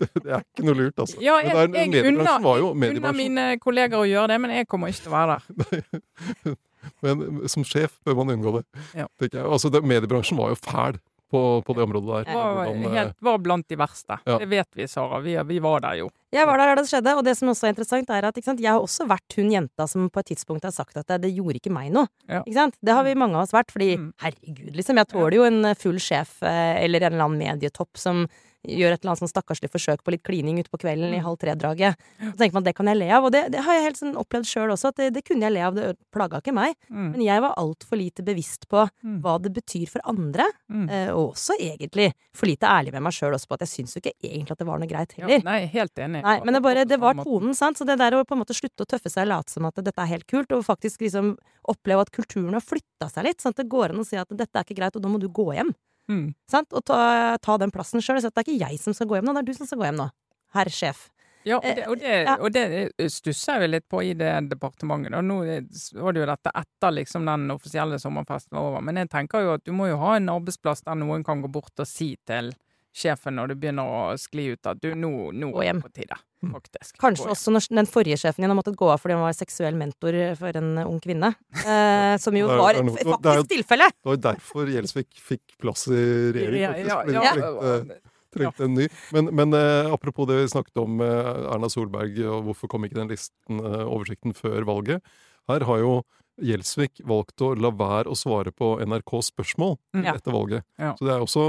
det, 0.00 0.08
det 0.16 0.32
er 0.32 0.42
ikke 0.42 0.66
noe 0.66 0.78
lurt, 0.78 0.98
altså. 0.98 1.20
Ja, 1.22 1.38
jeg, 1.44 1.54
det 1.54 1.84
er- 1.84 1.94
jeg 1.94 2.14
unner, 2.14 2.90
unner 2.90 3.14
mine 3.16 3.46
kolleger 3.62 4.02
å 4.02 4.08
gjøre 4.08 4.32
det, 4.34 4.40
men 4.42 4.56
jeg 4.58 4.68
kommer 4.70 4.90
ikke 4.90 5.06
til 5.06 5.12
å 5.12 5.18
være 5.18 5.38
der. 5.38 6.58
Men 7.04 7.42
som 7.52 7.60
sjef 7.68 7.98
bør 8.08 8.14
man 8.22 8.30
unngå 8.32 8.54
det. 8.54 8.62
Ja. 8.96 9.04
tenker 9.20 9.42
jeg. 9.42 9.48
Altså, 9.52 9.68
det, 9.68 9.82
mediebransjen 9.84 10.38
var 10.40 10.54
jo 10.54 10.56
fæl 10.56 10.96
på, 11.30 11.40
på 11.66 11.74
det 11.76 11.82
området 11.86 12.24
der. 12.26 12.34
Var, 12.34 12.54
Hvordan, 12.60 12.84
eh, 12.84 12.94
helt, 12.98 13.14
var 13.22 13.38
blant 13.38 13.66
de 13.70 13.76
verste. 13.80 14.18
Ja. 14.26 14.38
Det 14.42 14.48
vet 14.50 14.68
vi, 14.76 14.86
Sara. 14.90 15.20
Vi, 15.24 15.36
vi 15.46 15.58
var 15.62 15.80
der 15.84 16.00
jo. 16.02 16.08
Jeg 16.34 16.46
var 16.46 16.58
der 16.60 16.70
da 16.74 16.82
det 16.82 16.90
skjedde, 16.90 17.14
og 17.18 17.24
det 17.26 17.34
som 17.38 17.48
også 17.50 17.66
er 17.66 17.72
interessant, 17.74 18.10
er 18.14 18.26
at 18.28 18.36
ikke 18.38 18.50
sant, 18.50 18.60
jeg 18.62 18.70
har 18.70 18.82
også 18.82 19.06
vært 19.10 19.34
hun 19.38 19.48
jenta 19.50 19.86
som 19.90 20.06
på 20.10 20.20
et 20.22 20.28
tidspunkt 20.30 20.66
har 20.68 20.74
sagt 20.74 20.96
at 21.00 21.08
det, 21.10 21.20
det 21.24 21.32
gjorde 21.34 21.58
ikke 21.58 21.72
meg 21.74 21.88
noe. 21.94 22.06
Ja. 22.30 22.42
Ikke 22.44 22.58
sant? 22.58 22.76
Det 22.82 22.94
har 22.94 23.06
vi 23.06 23.16
mange 23.18 23.34
av 23.38 23.46
oss 23.48 23.54
vært, 23.56 23.70
fordi 23.74 23.90
Mm. 23.98 24.12
herregud, 24.22 24.76
liksom. 24.76 24.96
Jeg 25.02 25.08
tåler 25.10 25.34
jo 25.40 25.42
en 25.48 25.74
full 25.74 25.98
sjef 25.98 26.36
eh, 26.42 26.84
eller 26.84 27.02
en 27.08 27.12
eller 27.14 27.24
annen 27.26 27.38
medietopp 27.42 27.98
som 27.98 28.26
gjør 28.66 28.92
et 28.92 29.00
eller 29.00 29.10
annet 29.14 29.22
sånn 29.22 29.30
stakkarslig 29.32 29.70
forsøk 29.72 30.02
på 30.04 30.12
litt 30.12 30.22
klining 30.22 30.58
ute 30.60 30.68
på 30.68 30.78
kvelden 30.82 31.14
i 31.14 31.18
Mm. 31.20 31.24
halv 31.24 31.38
tre-draget. 31.40 31.96
Så 32.20 32.36
tenker 32.36 32.52
man 32.52 32.60
at 32.62 32.64
det 32.68 32.74
kan 32.76 32.86
jeg 32.86 32.96
le 32.98 33.08
av, 33.10 33.24
og 33.24 33.32
det, 33.32 33.50
det 33.52 33.60
har 33.64 33.72
jeg 33.74 33.82
helt 33.84 33.96
sånn 33.96 34.16
opplevd 34.20 34.44
sjøl 34.44 34.70
også, 34.74 34.88
at 34.88 34.96
det, 34.96 35.12
det 35.14 35.24
kunne 35.24 35.42
jeg 35.48 35.52
le 35.52 35.60
av, 35.64 35.74
det 35.74 35.96
plaga 36.12 36.40
ikke 36.42 36.52
meg. 36.52 36.74
Mm. 36.90 37.10
Men 37.12 37.20
jeg 37.24 37.40
var 37.40 37.54
altfor 37.56 37.96
lite 37.96 38.22
bevisst 38.22 38.68
på 38.68 38.88
Mm. 39.02 39.22
hva 39.22 39.40
det 39.40 39.52
betyr 39.54 39.88
for 39.88 40.00
andre, 40.04 40.44
Mm. 40.70 40.90
eh, 40.90 41.08
og 41.14 41.32
også 41.34 41.56
egentlig 41.58 42.12
for 42.34 42.46
lite 42.46 42.66
ærlig 42.68 42.92
med 42.92 43.02
meg 43.02 43.12
sjøl 43.12 43.32
også 43.32 43.48
på 43.48 43.54
at 43.54 43.60
jeg 43.64 43.68
syns 43.86 43.94
jo 43.96 44.00
ikke 44.00 44.12
egentlig 44.22 44.50
at 44.52 44.58
det 44.58 44.66
var 44.66 44.78
noe 44.78 44.88
greit 44.88 45.14
Ja, 45.16 45.26
heller. 45.26 45.42
nei, 45.44 45.66
helt 45.66 45.94
enig. 45.96 46.22
Nei, 46.22 46.40
men 46.44 46.54
det, 46.54 46.62
bare, 46.62 46.84
det 46.84 47.00
var 47.00 47.14
tonen, 47.14 47.54
sant. 47.54 47.78
Så 47.78 47.86
det 47.86 47.96
der 47.98 48.12
å 48.12 48.24
på 48.26 48.32
en 48.36 48.44
måte 48.44 48.52
slutte 48.54 48.84
å 48.84 48.86
tøffe 48.86 49.08
seg 49.10 49.22
og 49.22 49.28
late 49.28 49.50
som 49.50 49.64
at 49.64 49.74
dette 49.76 49.98
er 49.98 50.06
helt 50.06 50.26
kult, 50.26 50.52
og 50.52 50.64
faktisk 50.64 51.00
liksom 51.00 51.36
oppleve 51.66 52.00
at 52.02 52.10
kulturen 52.12 52.52
har 52.52 52.60
flytta 52.60 53.08
seg 53.10 53.24
litt, 53.24 53.38
sånn 53.40 53.50
at 53.50 53.56
det 53.56 53.68
går 53.68 53.90
an 53.90 54.00
å 54.00 54.06
si 54.06 54.16
at 54.16 54.28
dette 54.28 54.54
er 54.54 54.64
ikke 54.64 54.76
greit, 54.76 54.96
og 54.96 55.02
nå 55.02 55.08
må 55.16 55.18
du 55.20 55.28
gå 55.28 55.54
hjem. 55.56 55.74
Mm. 56.10 56.26
Sant? 56.50 56.74
Og 56.74 56.84
ta, 56.86 57.00
ta 57.42 57.56
den 57.62 57.72
plassen 57.74 58.02
sjøl. 58.02 58.20
Så 58.22 58.32
det 58.32 58.42
er 58.42 58.48
ikke 58.48 58.66
jeg 58.66 58.82
som 58.82 58.96
skal 58.96 59.08
gå 59.10 59.18
hjem 59.18 59.30
nå, 59.30 59.36
det 59.38 59.44
er 59.44 59.50
du 59.50 59.58
som 59.60 59.70
skal 59.70 59.80
gå 59.80 59.88
hjem 59.88 60.00
nå. 60.02 60.10
Herr 60.56 60.70
sjef. 60.74 61.08
Ja, 61.42 61.56
og 61.56 61.64
det, 61.64 61.84
og 61.88 61.96
det, 61.96 62.16
og 62.36 62.52
det 62.52 63.06
stusser 63.08 63.62
jeg 63.62 63.64
jo 63.64 63.72
litt 63.72 63.86
på 63.88 64.02
i 64.04 64.10
det 64.18 64.32
departementet. 64.50 65.14
Og 65.16 65.24
nå 65.24 65.38
var 65.40 66.12
det 66.12 66.20
jo 66.20 66.26
dette 66.28 66.52
etter 66.60 66.96
liksom 66.98 67.28
den 67.30 67.54
offisielle 67.54 68.00
sommerfesten 68.02 68.58
var 68.58 68.66
over. 68.74 68.84
Men 68.84 69.00
jeg 69.00 69.08
tenker 69.14 69.46
jo 69.46 69.54
at 69.54 69.64
du 69.64 69.72
må 69.76 69.88
jo 69.88 70.00
ha 70.02 70.18
en 70.18 70.28
arbeidsplass 70.32 70.84
der 70.84 70.98
noen 71.00 71.24
kan 71.24 71.40
gå 71.40 71.48
bort 71.52 71.80
og 71.80 71.88
si 71.88 72.12
til 72.28 72.52
sjefen 72.92 73.38
når 73.38 73.52
du 73.52 73.60
begynner 73.62 73.88
å 73.88 74.02
skli 74.20 74.50
ut 74.52 74.68
at 74.68 74.82
du, 74.82 74.92
nå, 74.98 75.30
nå 75.32 75.52
er 75.62 75.72
det 75.72 75.84
på 75.86 75.92
tide, 75.94 76.18
faktisk. 76.40 76.96
Kanskje 77.02 77.28
også 77.34 77.52
når 77.52 77.66
den 77.80 77.86
forrige 77.90 78.16
sjefen 78.20 78.42
din 78.44 78.50
har 78.50 78.56
måttet 78.56 78.76
gå 78.80 78.88
av 78.90 78.98
fordi 79.02 79.12
han 79.16 79.22
var 79.26 79.32
seksuell 79.36 79.74
mentor 79.76 80.16
for 80.40 80.56
en 80.56 80.70
ung 80.86 81.00
kvinne. 81.00 81.34
Eh, 81.70 82.16
som 82.18 82.34
jo 82.34 82.46
Det 82.48 82.54
er- 82.54 82.58
var 82.58 82.74
et 82.74 82.86
faktisk 83.06 83.48
tilfelle! 83.52 83.90
Det 83.92 84.08
var 84.08 84.16
jo 84.16 84.22
derfor 84.24 84.66
Gjelsvik 84.72 85.10
fikk 85.20 85.58
plass 85.60 85.86
i 85.88 86.32
regjering, 86.32 86.86
Ja, 86.86 87.02
faktisk. 87.04 87.36
trengte, 87.36 88.00
trengte 88.32 88.64
en 88.64 88.74
ny. 88.74 88.88
Men, 89.12 89.28
men 89.34 89.52
eh, 89.54 89.90
apropos 89.92 90.26
det 90.26 90.38
vi 90.40 90.48
snakket 90.48 90.76
om 90.82 91.00
eh, 91.00 91.52
Erna 91.52 91.68
Solberg, 91.68 92.16
og 92.26 92.44
hvorfor 92.48 92.68
kom 92.72 92.84
ikke 92.86 92.94
den 93.00 93.08
listen, 93.12 93.60
eh, 93.60 93.84
oversikten, 93.86 94.32
før 94.34 94.64
valget? 94.64 95.02
Her 95.50 95.60
har 95.66 95.78
jo 95.82 96.02
Gjelsvik 96.40 97.02
valgt 97.04 97.42
å 97.44 97.50
la 97.60 97.68
være 97.70 98.08
å 98.08 98.16
svare 98.16 98.48
på 98.56 98.78
NRKs 98.80 99.28
spørsmål 99.34 99.74
Mm. 99.92 100.06
Etter 100.14 100.32
valget. 100.32 100.62
Ja. 100.78 100.94
Så 100.96 101.04
det 101.04 101.12
er 101.12 101.20
også 101.20 101.42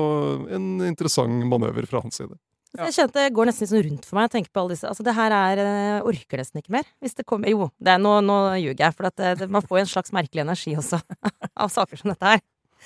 en 0.52 0.82
interessant 0.84 1.46
manøver 1.48 1.88
fra 1.88 2.02
hans 2.02 2.18
side. 2.20 2.36
Så 2.72 2.86
jeg 2.88 2.96
kjente 2.96 3.20
det 3.20 3.34
går 3.36 3.50
nesten 3.50 3.66
litt 3.66 3.72
sånn 3.74 3.84
rundt 3.90 4.06
for 4.08 4.16
meg. 4.16 4.28
Jeg 4.30 4.34
tenker 4.38 4.52
på 4.56 4.62
alle 4.62 4.76
disse 4.78 4.88
Altså, 4.88 5.04
det 5.04 5.14
her 5.18 5.34
er 5.36 5.60
eh, 5.66 6.08
Orker 6.08 6.40
nesten 6.40 6.62
ikke 6.62 6.72
mer. 6.78 6.86
Hvis 7.04 7.18
det 7.18 7.26
kommer 7.28 7.52
Jo, 7.52 7.68
det 7.84 7.92
er, 7.98 8.00
nå, 8.00 8.14
nå 8.24 8.38
ljuger 8.62 8.86
jeg, 8.86 8.96
for 8.96 9.10
at 9.12 9.16
det, 9.20 9.34
det, 9.42 9.50
man 9.52 9.62
får 9.66 9.82
jo 9.82 9.84
en 9.84 9.92
slags 9.92 10.14
merkelig 10.16 10.46
energi 10.46 10.78
også 10.80 11.02
av 11.66 11.74
saker 11.74 12.00
som 12.00 12.14
dette 12.14 12.32
her. 12.36 12.40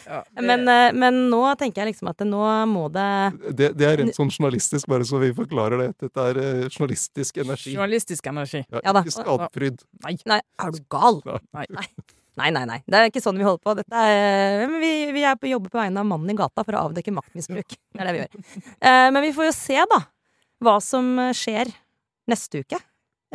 Ja, 0.10 0.24
det- 0.26 0.44
Men, 0.44 0.66
eh, 0.68 0.90
men 0.98 1.22
nå 1.32 1.44
tenker 1.62 1.84
jeg 1.86 1.94
liksom 1.94 2.10
at 2.12 2.18
det, 2.20 2.28
nå 2.28 2.42
må 2.68 2.88
det 2.92 3.06
Det, 3.56 3.70
det 3.78 3.86
er 3.88 4.02
rent 4.02 4.18
sånn 4.18 4.34
journalistisk, 4.34 4.90
bare 4.92 5.06
så 5.08 5.22
vi 5.22 5.30
forklarer 5.38 5.86
det. 5.86 5.90
Dette 6.08 6.26
er 6.34 6.42
eh, 6.42 6.66
journalistisk 6.68 7.38
energi. 7.46 7.78
Journalistisk 7.78 8.28
energi. 8.34 8.66
Ja, 8.74 8.82
Ja 8.90 8.96
ikke 9.00 9.14
skadefryd. 9.16 9.86
Nei, 10.04 10.42
er 10.66 10.72
du 10.76 10.82
gal? 10.92 11.22
Nei. 11.54 11.66
Nei, 11.70 11.88
nei, 12.40 12.50
nei. 12.56 12.64
nei. 12.70 12.80
Det 12.88 13.00
er 13.00 13.10
ikke 13.12 13.24
sånn 13.24 13.38
vi 13.40 13.46
holder 13.48 13.64
på. 13.64 13.76
Dette 13.80 14.02
er, 14.10 14.66
men 14.70 14.82
vi, 14.84 14.92
vi 15.16 15.24
er 15.28 15.38
på 15.40 15.50
jobber 15.52 15.72
på 15.74 15.80
vegne 15.82 16.02
av 16.04 16.10
mannen 16.10 16.34
i 16.34 16.38
gata 16.40 16.64
for 16.66 16.78
å 16.78 16.84
avdekke 16.90 17.14
maktmisbruk. 17.16 17.78
Det 17.96 18.04
er 18.04 18.10
det 18.10 18.16
vi 18.18 18.24
gjør. 18.24 18.44
Eh, 18.80 19.08
men 19.16 19.22
vi 19.24 19.32
får 19.38 19.50
jo 19.50 19.56
se, 19.56 19.80
da, 19.92 20.02
hva 20.66 20.76
som 20.84 21.14
skjer 21.38 21.72
neste 22.32 22.64
uke. 22.66 22.80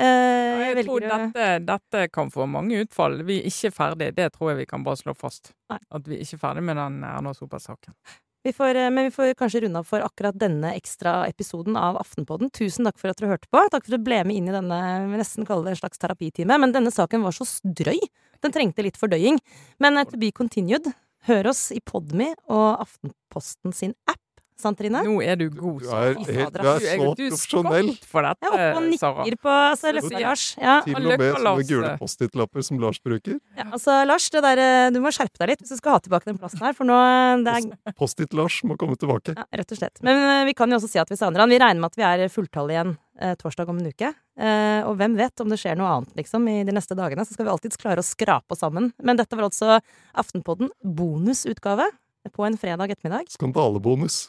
Eh, 0.00 0.06
Jeg 0.06 0.74
jeg 0.78 0.86
tror 0.86 1.04
dette, 1.04 1.46
dette 1.66 2.06
kan 2.14 2.30
få 2.32 2.46
mange 2.48 2.78
utfall. 2.84 3.20
Vi 3.28 3.40
er 3.42 3.48
ikke 3.50 3.72
ferdig, 3.74 4.12
det 4.16 4.30
tror 4.36 4.52
jeg 4.52 4.62
vi 4.62 4.68
kan 4.70 4.84
bare 4.86 5.00
slå 5.00 5.14
fast. 5.18 5.52
Nei. 5.72 5.80
At 5.90 6.08
vi 6.08 6.16
er 6.18 6.24
ikke 6.24 6.40
ferdig 6.44 6.64
med 6.68 6.78
den 6.80 7.00
Erna 7.04 7.32
Solberg-saken. 7.36 7.96
Vi 8.42 8.52
får, 8.52 8.74
eh, 8.74 8.90
men 8.90 9.04
vi 9.04 9.10
får 9.10 9.34
kanskje 9.34 9.60
runde 9.60 9.78
av 9.78 9.84
for 9.84 10.00
akkurat 10.00 10.38
denne 10.38 10.72
ekstra 10.72 11.26
episoden 11.28 11.76
av 11.76 11.98
Aftenpodden. 12.00 12.50
Tusen 12.50 12.86
takk 12.88 12.98
for 12.98 13.12
at 13.12 13.20
dere 13.20 13.34
hørte 13.34 13.50
på. 13.52 13.60
Takk 13.68 13.84
for 13.84 13.92
at 13.92 14.00
du 14.00 14.06
ble 14.06 14.22
med 14.24 14.36
inn 14.36 14.48
i 14.48 14.54
denne 14.54 14.80
vi 15.10 15.20
nesten 15.20 15.44
kaller 15.48 15.68
det 15.68 15.76
en 15.76 15.82
slags 15.82 16.00
terapitime. 16.00 16.56
Men 16.56 16.72
denne 16.72 16.92
saken 16.94 17.20
var 17.22 17.36
så 17.36 17.44
drøy. 17.64 18.00
Den 18.40 18.52
trengte 18.52 18.82
litt 18.82 18.96
fordøying. 18.96 19.38
Men 19.78 19.98
eh, 19.98 20.08
to 20.08 20.16
be 20.16 20.32
continued. 20.32 20.88
Hør 21.28 21.50
oss 21.52 21.68
i 21.76 21.80
Podme 21.84 22.32
og 22.48 22.80
Aftenposten 22.80 23.76
sin 23.76 23.94
app. 24.08 24.19
Sant, 24.60 24.78
Trine? 24.78 25.00
Nå 25.06 25.16
er 25.24 25.38
du 25.40 25.46
god, 25.50 25.80
Du 25.82 25.88
er, 25.90 26.14
fader, 26.20 26.62
du 26.62 26.68
er 26.70 26.84
så 26.84 27.10
profesjonell. 27.16 27.90
Jeg 27.96 28.22
er 28.22 28.30
oppe 28.30 28.68
og 28.76 28.86
nikker 28.90 29.36
på 29.40 29.52
altså, 29.54 29.88
Så 29.88 29.94
Løkka-Lars. 29.98 30.44
Ja, 30.60 30.76
Til 30.86 30.98
og 31.00 31.08
med 31.10 31.26
sånne 31.40 31.66
gule. 31.70 31.92
Post-It-lapper 32.00 32.66
som 32.66 32.80
Lars 32.82 33.00
bruker. 33.02 33.38
ja, 33.56 33.66
altså 33.70 34.00
Lars, 34.08 34.28
det 34.30 34.42
der, 34.46 34.62
eh, 34.64 34.90
du 34.94 35.00
må 35.02 35.12
skjerpe 35.14 35.40
deg 35.42 35.54
litt 35.54 35.64
hvis 35.64 35.74
du 35.74 35.80
skal 35.80 35.96
ha 35.98 36.02
tilbake 36.04 36.28
den 36.30 36.38
plassen 36.40 36.62
her, 36.64 36.76
for 36.76 36.88
nå 36.88 36.96
eh, 36.96 37.50
er 37.56 37.94
Post-It-Lars 37.98 38.60
må 38.68 38.76
komme 38.80 38.96
tilbake. 39.00 39.36
Ja, 39.36 39.46
rett 39.62 39.72
og 39.72 39.80
slett. 39.80 40.02
Men 40.06 40.20
eh, 40.22 40.44
vi 40.50 40.56
kan 40.58 40.70
jo 40.70 40.80
også 40.80 40.90
si 40.92 41.00
at 41.02 41.10
vi 41.10 41.18
savner 41.20 41.44
han. 41.44 41.52
Vi 41.52 41.60
regner 41.60 41.80
med 41.80 41.90
at 41.92 41.98
vi 42.00 42.06
er 42.06 42.32
fulltallige 42.32 42.78
igjen 42.80 42.96
eh, 43.20 43.34
torsdag 43.40 43.68
om 43.72 43.78
en 43.80 43.90
uke. 43.90 44.12
Eh, 44.40 44.80
og 44.88 44.94
hvem 45.00 45.16
vet 45.18 45.42
om 45.44 45.50
det 45.52 45.58
skjer 45.60 45.76
noe 45.80 45.90
annet, 45.98 46.12
liksom, 46.20 46.46
i 46.48 46.60
de 46.64 46.74
neste 46.76 46.96
dagene. 46.98 47.24
Så 47.26 47.36
skal 47.36 47.48
vi 47.48 47.54
alltids 47.54 47.80
klare 47.80 48.00
å 48.04 48.06
skrape 48.06 48.56
oss 48.56 48.62
sammen. 48.64 48.92
Men 49.02 49.20
dette 49.20 49.36
var 49.36 49.48
altså 49.50 49.80
Aftenpodden 50.20 50.70
bonusutgave 50.84 51.90
på 52.34 52.44
en 52.46 52.56
fredag 52.60 52.92
ettermiddag. 52.94 53.30
Skandalebonus. 53.32 54.28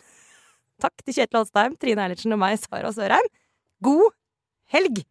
Takk 0.81 1.03
til 1.05 1.15
Kjetil 1.17 1.41
Alstheim, 1.41 1.77
Trine 1.77 2.05
Eilertsen 2.07 2.33
og 2.35 2.41
meg, 2.41 2.57
Sara 2.61 2.91
Sørheim. 2.95 3.27
God 3.85 4.13
helg! 4.73 5.03